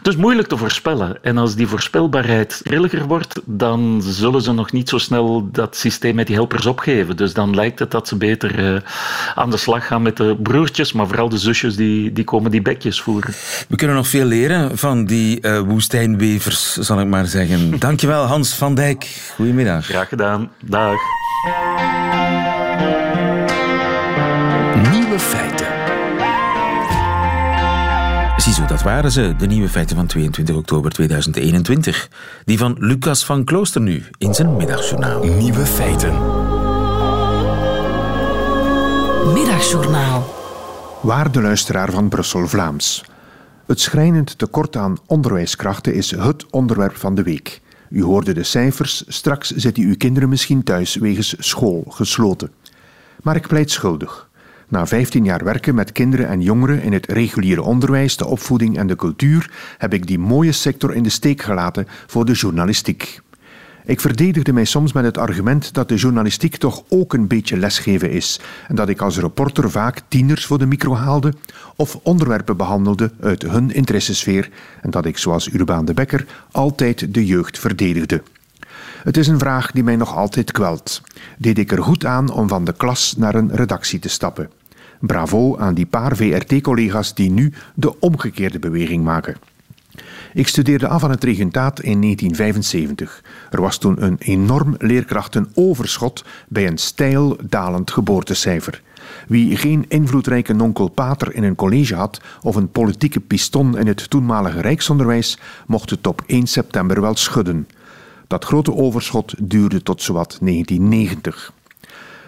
Dus 0.01 0.15
moeilijk 0.15 0.47
te 0.47 0.57
voorspellen. 0.57 1.23
En 1.23 1.37
als 1.37 1.55
die 1.55 1.67
voorspelbaarheid 1.67 2.61
grilliger 2.63 3.05
wordt, 3.07 3.41
dan 3.45 4.01
zullen 4.03 4.41
ze 4.41 4.53
nog 4.53 4.71
niet 4.71 4.89
zo 4.89 4.97
snel 4.97 5.49
dat 5.51 5.75
systeem 5.75 6.15
met 6.15 6.27
die 6.27 6.35
helpers 6.35 6.65
opgeven. 6.65 7.17
Dus 7.17 7.33
dan 7.33 7.55
lijkt 7.55 7.79
het 7.79 7.91
dat 7.91 8.07
ze 8.07 8.17
beter 8.17 8.73
uh, 8.73 8.79
aan 9.35 9.49
de 9.49 9.57
slag 9.57 9.87
gaan 9.87 10.01
met 10.01 10.17
de 10.17 10.35
broertjes, 10.41 10.93
maar 10.93 11.07
vooral 11.07 11.29
de 11.29 11.37
zusjes 11.45 11.75
die, 11.75 12.11
die 12.11 12.23
komen 12.23 12.51
die 12.51 12.61
bekjes 12.61 13.01
voeren. 13.01 13.33
We 13.67 13.75
kunnen 13.75 13.95
nog 13.95 14.07
veel 14.07 14.25
leren 14.25 14.77
van 14.77 15.05
die 15.05 15.37
uh, 15.41 15.59
woestijnwevers, 15.59 16.73
zal 16.73 16.99
ik 16.99 17.07
maar 17.07 17.25
zeggen. 17.25 17.79
Dankjewel 17.79 18.23
Hans 18.25 18.53
van 18.53 18.75
Dijk. 18.75 19.07
Goedemiddag. 19.35 19.85
Graag 19.85 20.09
gedaan. 20.09 20.51
Dag. 20.59 20.99
Nieuwe 24.91 25.19
feiten. 25.19 25.67
Ziezo, 28.37 28.65
dat 28.65 28.81
waren 28.81 29.11
ze, 29.11 29.33
de 29.37 29.45
nieuwe 29.45 29.69
feiten 29.69 29.95
van 29.95 30.05
22 30.05 30.55
oktober 30.55 30.91
2021. 30.91 32.09
Die 32.45 32.57
van 32.57 32.75
Lucas 32.79 33.25
van 33.25 33.43
Klooster 33.43 33.81
nu, 33.81 34.03
in 34.17 34.33
zijn 34.33 34.55
middagjournaal. 34.55 35.23
Nieuwe 35.23 35.65
feiten. 35.65 36.13
Middagjournaal. 39.33 40.44
Waarde 41.05 41.41
luisteraar 41.41 41.91
van 41.91 42.09
Brussel 42.09 42.47
Vlaams. 42.47 43.05
Het 43.65 43.79
schrijnend 43.79 44.37
tekort 44.37 44.75
aan 44.75 44.97
onderwijskrachten 45.05 45.93
is 45.93 46.11
het 46.11 46.45
onderwerp 46.49 46.95
van 46.95 47.15
de 47.15 47.23
week. 47.23 47.61
U 47.89 48.03
hoorde 48.03 48.33
de 48.33 48.43
cijfers, 48.43 49.03
straks 49.07 49.51
zitten 49.51 49.83
uw 49.83 49.95
kinderen 49.97 50.29
misschien 50.29 50.63
thuis 50.63 50.95
wegens 50.95 51.35
school 51.39 51.83
gesloten. 51.89 52.51
Maar 53.21 53.35
ik 53.35 53.47
pleit 53.47 53.71
schuldig. 53.71 54.29
Na 54.67 54.87
15 54.87 55.23
jaar 55.23 55.43
werken 55.43 55.75
met 55.75 55.91
kinderen 55.91 56.27
en 56.27 56.41
jongeren 56.41 56.81
in 56.81 56.93
het 56.93 57.05
reguliere 57.05 57.61
onderwijs, 57.61 58.17
de 58.17 58.27
opvoeding 58.27 58.77
en 58.77 58.87
de 58.87 58.95
cultuur, 58.95 59.51
heb 59.77 59.93
ik 59.93 60.07
die 60.07 60.19
mooie 60.19 60.51
sector 60.51 60.93
in 60.93 61.03
de 61.03 61.09
steek 61.09 61.41
gelaten 61.41 61.87
voor 62.07 62.25
de 62.25 62.33
journalistiek. 62.33 63.21
Ik 63.85 63.99
verdedigde 64.01 64.53
mij 64.53 64.65
soms 64.65 64.93
met 64.93 65.03
het 65.03 65.17
argument 65.17 65.73
dat 65.73 65.89
de 65.89 65.95
journalistiek 65.95 66.55
toch 66.55 66.83
ook 66.89 67.13
een 67.13 67.27
beetje 67.27 67.57
lesgeven 67.57 68.11
is 68.11 68.39
en 68.67 68.75
dat 68.75 68.89
ik 68.89 69.01
als 69.01 69.19
reporter 69.19 69.71
vaak 69.71 70.01
tieners 70.07 70.45
voor 70.45 70.57
de 70.57 70.65
micro 70.65 70.95
haalde 70.95 71.33
of 71.75 71.99
onderwerpen 72.03 72.57
behandelde 72.57 73.11
uit 73.21 73.41
hun 73.41 73.71
interessesfeer 73.71 74.49
en 74.81 74.89
dat 74.89 75.05
ik, 75.05 75.17
zoals 75.17 75.53
Urbaan 75.53 75.85
de 75.85 75.93
Bekker, 75.93 76.25
altijd 76.51 77.13
de 77.13 77.25
jeugd 77.25 77.59
verdedigde. 77.59 78.21
Het 79.03 79.17
is 79.17 79.27
een 79.27 79.39
vraag 79.39 79.71
die 79.71 79.83
mij 79.83 79.95
nog 79.95 80.15
altijd 80.15 80.51
kwelt. 80.51 81.01
Deed 81.37 81.57
ik 81.57 81.71
er 81.71 81.83
goed 81.83 82.05
aan 82.05 82.31
om 82.31 82.47
van 82.47 82.63
de 82.63 82.73
klas 82.73 83.15
naar 83.17 83.35
een 83.35 83.55
redactie 83.55 83.99
te 83.99 84.09
stappen? 84.09 84.49
Bravo 84.99 85.57
aan 85.57 85.73
die 85.73 85.85
paar 85.85 86.15
VRT-collega's 86.15 87.13
die 87.13 87.31
nu 87.31 87.53
de 87.73 87.99
omgekeerde 87.99 88.59
beweging 88.59 89.03
maken. 89.03 89.35
Ik 90.35 90.47
studeerde 90.47 90.87
af 90.87 91.03
aan 91.03 91.09
het 91.09 91.23
regentaat 91.23 91.79
in 91.79 92.01
1975. 92.01 93.23
Er 93.51 93.61
was 93.61 93.77
toen 93.77 94.03
een 94.03 94.15
enorm 94.19 94.75
leerkrachtenoverschot 94.77 96.25
bij 96.47 96.67
een 96.67 96.77
stijl 96.77 97.37
dalend 97.43 97.91
geboortecijfer. 97.91 98.81
Wie 99.27 99.57
geen 99.57 99.85
invloedrijke 99.87 100.53
nonkelpater 100.53 101.33
in 101.35 101.43
een 101.43 101.55
college 101.55 101.95
had 101.95 102.21
of 102.41 102.55
een 102.55 102.69
politieke 102.69 103.19
piston 103.19 103.77
in 103.77 103.87
het 103.87 104.09
toenmalige 104.09 104.61
rijksonderwijs, 104.61 105.37
mocht 105.67 105.89
het 105.89 106.07
op 106.07 106.23
1 106.25 106.47
september 106.47 107.01
wel 107.01 107.15
schudden. 107.15 107.67
Dat 108.27 108.45
grote 108.45 108.73
overschot 108.75 109.33
duurde 109.37 109.83
tot 109.83 110.01
zowat 110.01 110.37
1990. 110.41 111.53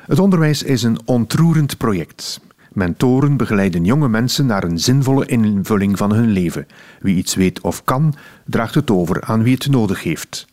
Het 0.06 0.20
onderwijs 0.20 0.64
is 0.64 0.84
een 0.84 1.00
ontroerend 1.06 1.78
project. 1.78 2.40
Mentoren 2.78 3.38
begeleiden 3.38 3.86
jonge 3.86 4.10
mensen 4.10 4.46
naar 4.46 4.64
een 4.64 4.80
zinvolle 4.80 5.26
invulling 5.26 5.98
van 5.98 6.14
hun 6.14 6.30
leven. 6.30 6.68
Wie 7.00 7.16
iets 7.16 7.36
weet 7.36 7.62
of 7.62 7.84
kan, 7.84 8.16
draagt 8.46 8.76
het 8.76 8.92
over 8.92 9.22
aan 9.22 9.44
wie 9.44 9.54
het 9.54 9.70
nodig 9.70 10.04
heeft. 10.04 10.48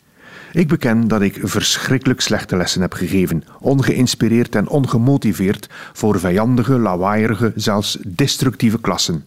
Ik 0.53 0.69
beken 0.69 1.09
dat 1.09 1.21
ik 1.21 1.41
verschrikkelijk 1.43 2.21
slechte 2.21 2.57
lessen 2.57 2.81
heb 2.81 2.93
gegeven, 2.93 3.45
ongeïnspireerd 3.61 4.55
en 4.55 4.69
ongemotiveerd 4.69 5.69
voor 5.93 6.21
vijandige, 6.21 6.79
lawaaierige, 6.79 7.53
zelfs 7.55 7.99
destructieve 8.07 8.81
klassen. 8.81 9.27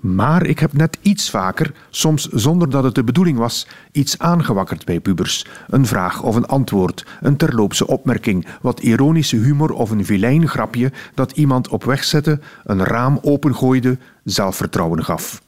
Maar 0.00 0.46
ik 0.46 0.58
heb 0.58 0.72
net 0.72 0.98
iets 1.02 1.30
vaker, 1.30 1.72
soms 1.90 2.28
zonder 2.28 2.70
dat 2.70 2.84
het 2.84 2.94
de 2.94 3.04
bedoeling 3.04 3.38
was, 3.38 3.66
iets 3.92 4.18
aangewakkerd 4.18 4.84
bij 4.84 5.00
pubers. 5.00 5.46
Een 5.68 5.86
vraag 5.86 6.22
of 6.22 6.36
een 6.36 6.46
antwoord, 6.46 7.06
een 7.20 7.36
terloopse 7.36 7.86
opmerking, 7.86 8.46
wat 8.60 8.80
ironische 8.80 9.36
humor 9.36 9.72
of 9.72 9.90
een 9.90 10.04
vilijn 10.04 10.48
grapje 10.48 10.92
dat 11.14 11.32
iemand 11.32 11.68
op 11.68 11.84
weg 11.84 12.04
zette, 12.04 12.40
een 12.64 12.84
raam 12.84 13.18
opengooide, 13.22 13.98
zelfvertrouwen 14.24 15.04
gaf. 15.04 15.42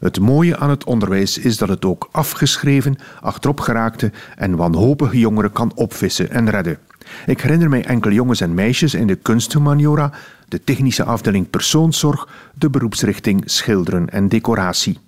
Het 0.00 0.20
mooie 0.20 0.56
aan 0.56 0.70
het 0.70 0.84
onderwijs 0.84 1.38
is 1.38 1.56
dat 1.56 1.68
het 1.68 1.84
ook 1.84 2.08
afgeschreven, 2.12 2.96
achterop 3.20 3.60
geraakte 3.60 4.12
en 4.36 4.56
wanhopige 4.56 5.18
jongeren 5.18 5.52
kan 5.52 5.72
opvissen 5.74 6.30
en 6.30 6.50
redden. 6.50 6.78
Ik 7.26 7.40
herinner 7.40 7.68
mij 7.68 7.84
enkele 7.84 8.14
jongens 8.14 8.40
en 8.40 8.54
meisjes 8.54 8.94
in 8.94 9.06
de 9.06 9.14
kunsthumaniora, 9.14 10.12
de 10.48 10.64
technische 10.64 11.04
afdeling 11.04 11.50
persoonszorg, 11.50 12.28
de 12.54 12.70
beroepsrichting 12.70 13.42
schilderen 13.44 14.08
en 14.08 14.28
decoratie. 14.28 14.98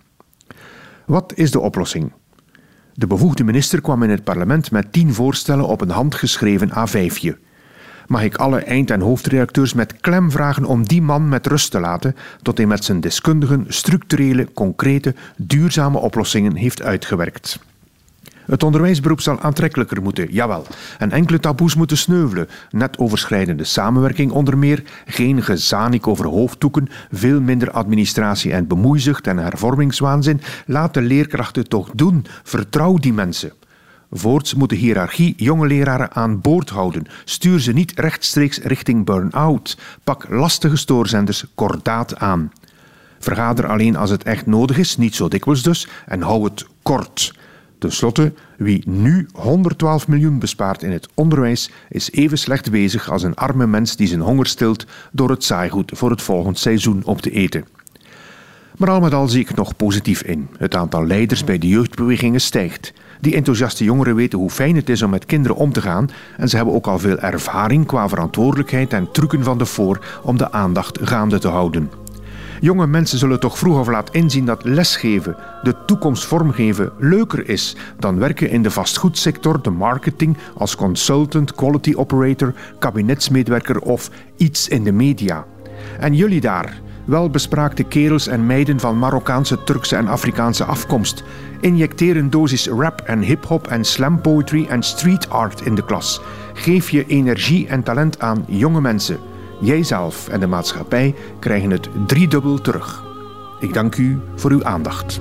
Wat 1.07 1.33
is 1.35 1.50
de 1.50 1.61
oplossing? 1.61 2.12
De 2.94 3.07
bevoegde 3.07 3.44
minister 3.44 3.81
kwam 3.81 4.03
in 4.03 4.11
het 4.11 4.24
parlement 4.24 4.70
met 4.70 4.92
tien 4.92 5.14
voorstellen 5.14 5.66
op 5.66 5.81
een 5.81 5.90
handgeschreven 5.90 6.68
A5'je. 6.68 7.37
Mag 8.07 8.22
ik 8.22 8.37
alle 8.37 8.59
eind- 8.59 8.90
en 8.90 9.00
hoofdredacteurs 9.00 9.74
met 9.74 10.00
klem 10.00 10.31
vragen 10.31 10.64
om 10.64 10.87
die 10.87 11.03
man 11.03 11.29
met 11.29 11.46
rust 11.46 11.70
te 11.70 11.81
laten 11.81 12.16
tot 12.42 12.57
hij 12.57 12.66
met 12.66 12.85
zijn 12.85 13.00
deskundigen 13.00 13.64
structurele, 13.68 14.53
concrete, 14.53 15.14
duurzame 15.37 15.98
oplossingen 15.98 16.55
heeft 16.55 16.83
uitgewerkt. 16.83 17.59
Het 18.46 18.62
onderwijsberoep 18.62 19.20
zal 19.20 19.40
aantrekkelijker 19.40 20.03
moeten, 20.03 20.33
jawel. 20.33 20.66
En 20.98 21.11
enkele 21.11 21.40
taboes 21.40 21.74
moeten 21.74 21.96
sneuvelen. 21.96 22.48
Net 22.70 22.98
overschrijdende 22.98 23.64
samenwerking 23.64 24.31
onder 24.31 24.59
meer, 24.59 24.83
geen 25.07 25.42
gezanik 25.42 26.07
over 26.07 26.26
hoofddoeken, 26.26 26.88
veel 27.12 27.40
minder 27.40 27.70
administratie 27.70 28.53
en 28.53 28.66
bemoeizucht 28.66 29.26
en 29.26 29.38
hervormingswaanzin. 29.38 30.40
Laat 30.66 30.94
de 30.94 31.03
leerkrachten 31.03 31.68
toch 31.68 31.90
doen. 31.94 32.26
Vertrouw 32.42 32.96
die 32.96 33.12
mensen. 33.12 33.53
Voorts 34.11 34.55
moet 34.55 34.68
de 34.68 34.76
hiërarchie 34.76 35.35
jonge 35.37 35.66
leraren 35.66 36.12
aan 36.12 36.40
boord 36.40 36.70
houden. 36.70 37.07
Stuur 37.24 37.61
ze 37.61 37.72
niet 37.72 37.92
rechtstreeks 37.94 38.59
richting 38.59 39.05
burn-out. 39.05 39.79
Pak 40.05 40.29
lastige 40.29 40.76
stoorzenders 40.76 41.44
kordaat 41.55 42.18
aan. 42.18 42.53
Vergader 43.18 43.66
alleen 43.68 43.96
als 43.96 44.11
het 44.11 44.22
echt 44.22 44.46
nodig 44.46 44.79
is, 44.79 44.96
niet 44.96 45.14
zo 45.14 45.29
dikwijls 45.29 45.62
dus, 45.62 45.88
en 46.07 46.22
hou 46.22 46.44
het 46.44 46.66
kort. 46.83 47.35
Ten 47.80 47.92
slotte, 47.92 48.32
wie 48.56 48.82
nu 48.86 49.26
112 49.32 50.08
miljoen 50.08 50.38
bespaart 50.38 50.82
in 50.82 50.90
het 50.90 51.08
onderwijs, 51.14 51.70
is 51.88 52.10
even 52.12 52.38
slecht 52.38 52.70
bezig 52.70 53.10
als 53.10 53.22
een 53.22 53.34
arme 53.34 53.66
mens 53.66 53.96
die 53.96 54.06
zijn 54.06 54.20
honger 54.20 54.46
stilt 54.46 54.86
door 55.12 55.30
het 55.30 55.44
saaigoed 55.44 55.92
voor 55.94 56.10
het 56.10 56.22
volgend 56.22 56.58
seizoen 56.58 57.02
op 57.04 57.20
te 57.20 57.30
eten. 57.30 57.64
Maar 58.76 58.90
al 58.90 59.00
met 59.00 59.14
al 59.14 59.28
zie 59.28 59.40
ik 59.40 59.54
nog 59.54 59.76
positief 59.76 60.22
in. 60.22 60.48
Het 60.58 60.74
aantal 60.74 61.06
leiders 61.06 61.44
bij 61.44 61.58
de 61.58 61.68
jeugdbewegingen 61.68 62.40
stijgt. 62.40 62.92
Die 63.20 63.34
enthousiaste 63.34 63.84
jongeren 63.84 64.14
weten 64.14 64.38
hoe 64.38 64.50
fijn 64.50 64.76
het 64.76 64.88
is 64.88 65.02
om 65.02 65.10
met 65.10 65.26
kinderen 65.26 65.56
om 65.56 65.72
te 65.72 65.80
gaan 65.80 66.10
en 66.36 66.48
ze 66.48 66.56
hebben 66.56 66.74
ook 66.74 66.86
al 66.86 66.98
veel 66.98 67.18
ervaring 67.18 67.86
qua 67.86 68.08
verantwoordelijkheid 68.08 68.92
en 68.92 69.12
trucken 69.12 69.44
van 69.44 69.58
de 69.58 69.66
voor 69.66 70.20
om 70.22 70.38
de 70.38 70.52
aandacht 70.52 70.98
gaande 71.02 71.38
te 71.38 71.48
houden. 71.48 71.99
Jonge 72.61 72.87
mensen 72.87 73.18
zullen 73.18 73.40
toch 73.40 73.59
vroeg 73.59 73.79
of 73.79 73.88
laat 73.88 74.11
inzien 74.11 74.44
dat 74.44 74.64
lesgeven, 74.64 75.37
de 75.62 75.75
toekomst 75.87 76.25
vormgeven, 76.25 76.92
leuker 76.99 77.49
is 77.49 77.77
dan 77.99 78.18
werken 78.18 78.51
in 78.51 78.62
de 78.62 78.70
vastgoedsector, 78.70 79.62
de 79.62 79.70
marketing, 79.70 80.37
als 80.57 80.77
consultant, 80.77 81.55
quality 81.55 81.94
operator, 81.96 82.55
kabinetsmedewerker 82.79 83.81
of 83.81 84.11
iets 84.37 84.68
in 84.68 84.85
de 84.85 84.92
media. 84.92 85.44
En 86.01 86.14
jullie 86.14 86.40
daar, 86.40 86.81
welbespraakte 87.05 87.83
kerels 87.83 88.27
en 88.27 88.46
meiden 88.46 88.81
van 88.81 88.99
Marokkaanse, 88.99 89.64
Turkse 89.64 89.96
en 89.96 90.09
Afrikaanse 90.09 90.64
afkomst, 90.64 91.25
injecteer 91.61 92.16
een 92.16 92.31
dosis 92.31 92.68
rap 92.68 93.01
en 93.01 93.20
hip-hop 93.20 93.66
en 93.66 93.85
slam 93.85 94.20
poetry 94.20 94.66
en 94.66 94.83
street 94.83 95.31
art 95.31 95.61
in 95.61 95.75
de 95.75 95.85
klas. 95.85 96.20
Geef 96.55 96.90
je 96.90 97.07
energie 97.07 97.66
en 97.66 97.83
talent 97.83 98.20
aan 98.20 98.44
jonge 98.46 98.81
mensen. 98.81 99.29
Jijzelf 99.61 100.29
en 100.29 100.40
de 100.40 100.46
maatschappij 100.46 101.14
krijgen 101.38 101.70
het 101.70 101.88
driedubbel 102.07 102.61
terug. 102.61 103.05
Ik 103.59 103.75
dank 103.75 103.96
u 103.96 104.20
voor 104.35 104.51
uw 104.51 104.64
aandacht. 104.64 105.21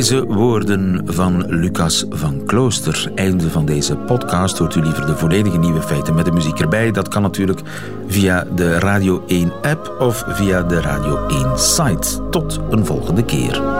Wijze 0.00 0.26
woorden 0.26 1.02
van 1.04 1.44
Lucas 1.46 2.04
van 2.10 2.44
Klooster. 2.46 3.12
Einde 3.14 3.50
van 3.50 3.64
deze 3.64 3.96
podcast. 3.96 4.58
Hoort 4.58 4.74
u 4.74 4.82
liever 4.82 5.06
de 5.06 5.16
volledige 5.16 5.58
nieuwe 5.58 5.82
feiten 5.82 6.14
met 6.14 6.24
de 6.24 6.32
muziek 6.32 6.58
erbij? 6.58 6.90
Dat 6.90 7.08
kan 7.08 7.22
natuurlijk 7.22 7.60
via 8.06 8.46
de 8.54 8.78
Radio 8.78 9.22
1 9.26 9.52
app 9.62 9.96
of 9.98 10.24
via 10.28 10.62
de 10.62 10.80
Radio 10.80 11.26
1 11.26 11.58
site. 11.58 12.28
Tot 12.30 12.60
een 12.70 12.86
volgende 12.86 13.24
keer. 13.24 13.79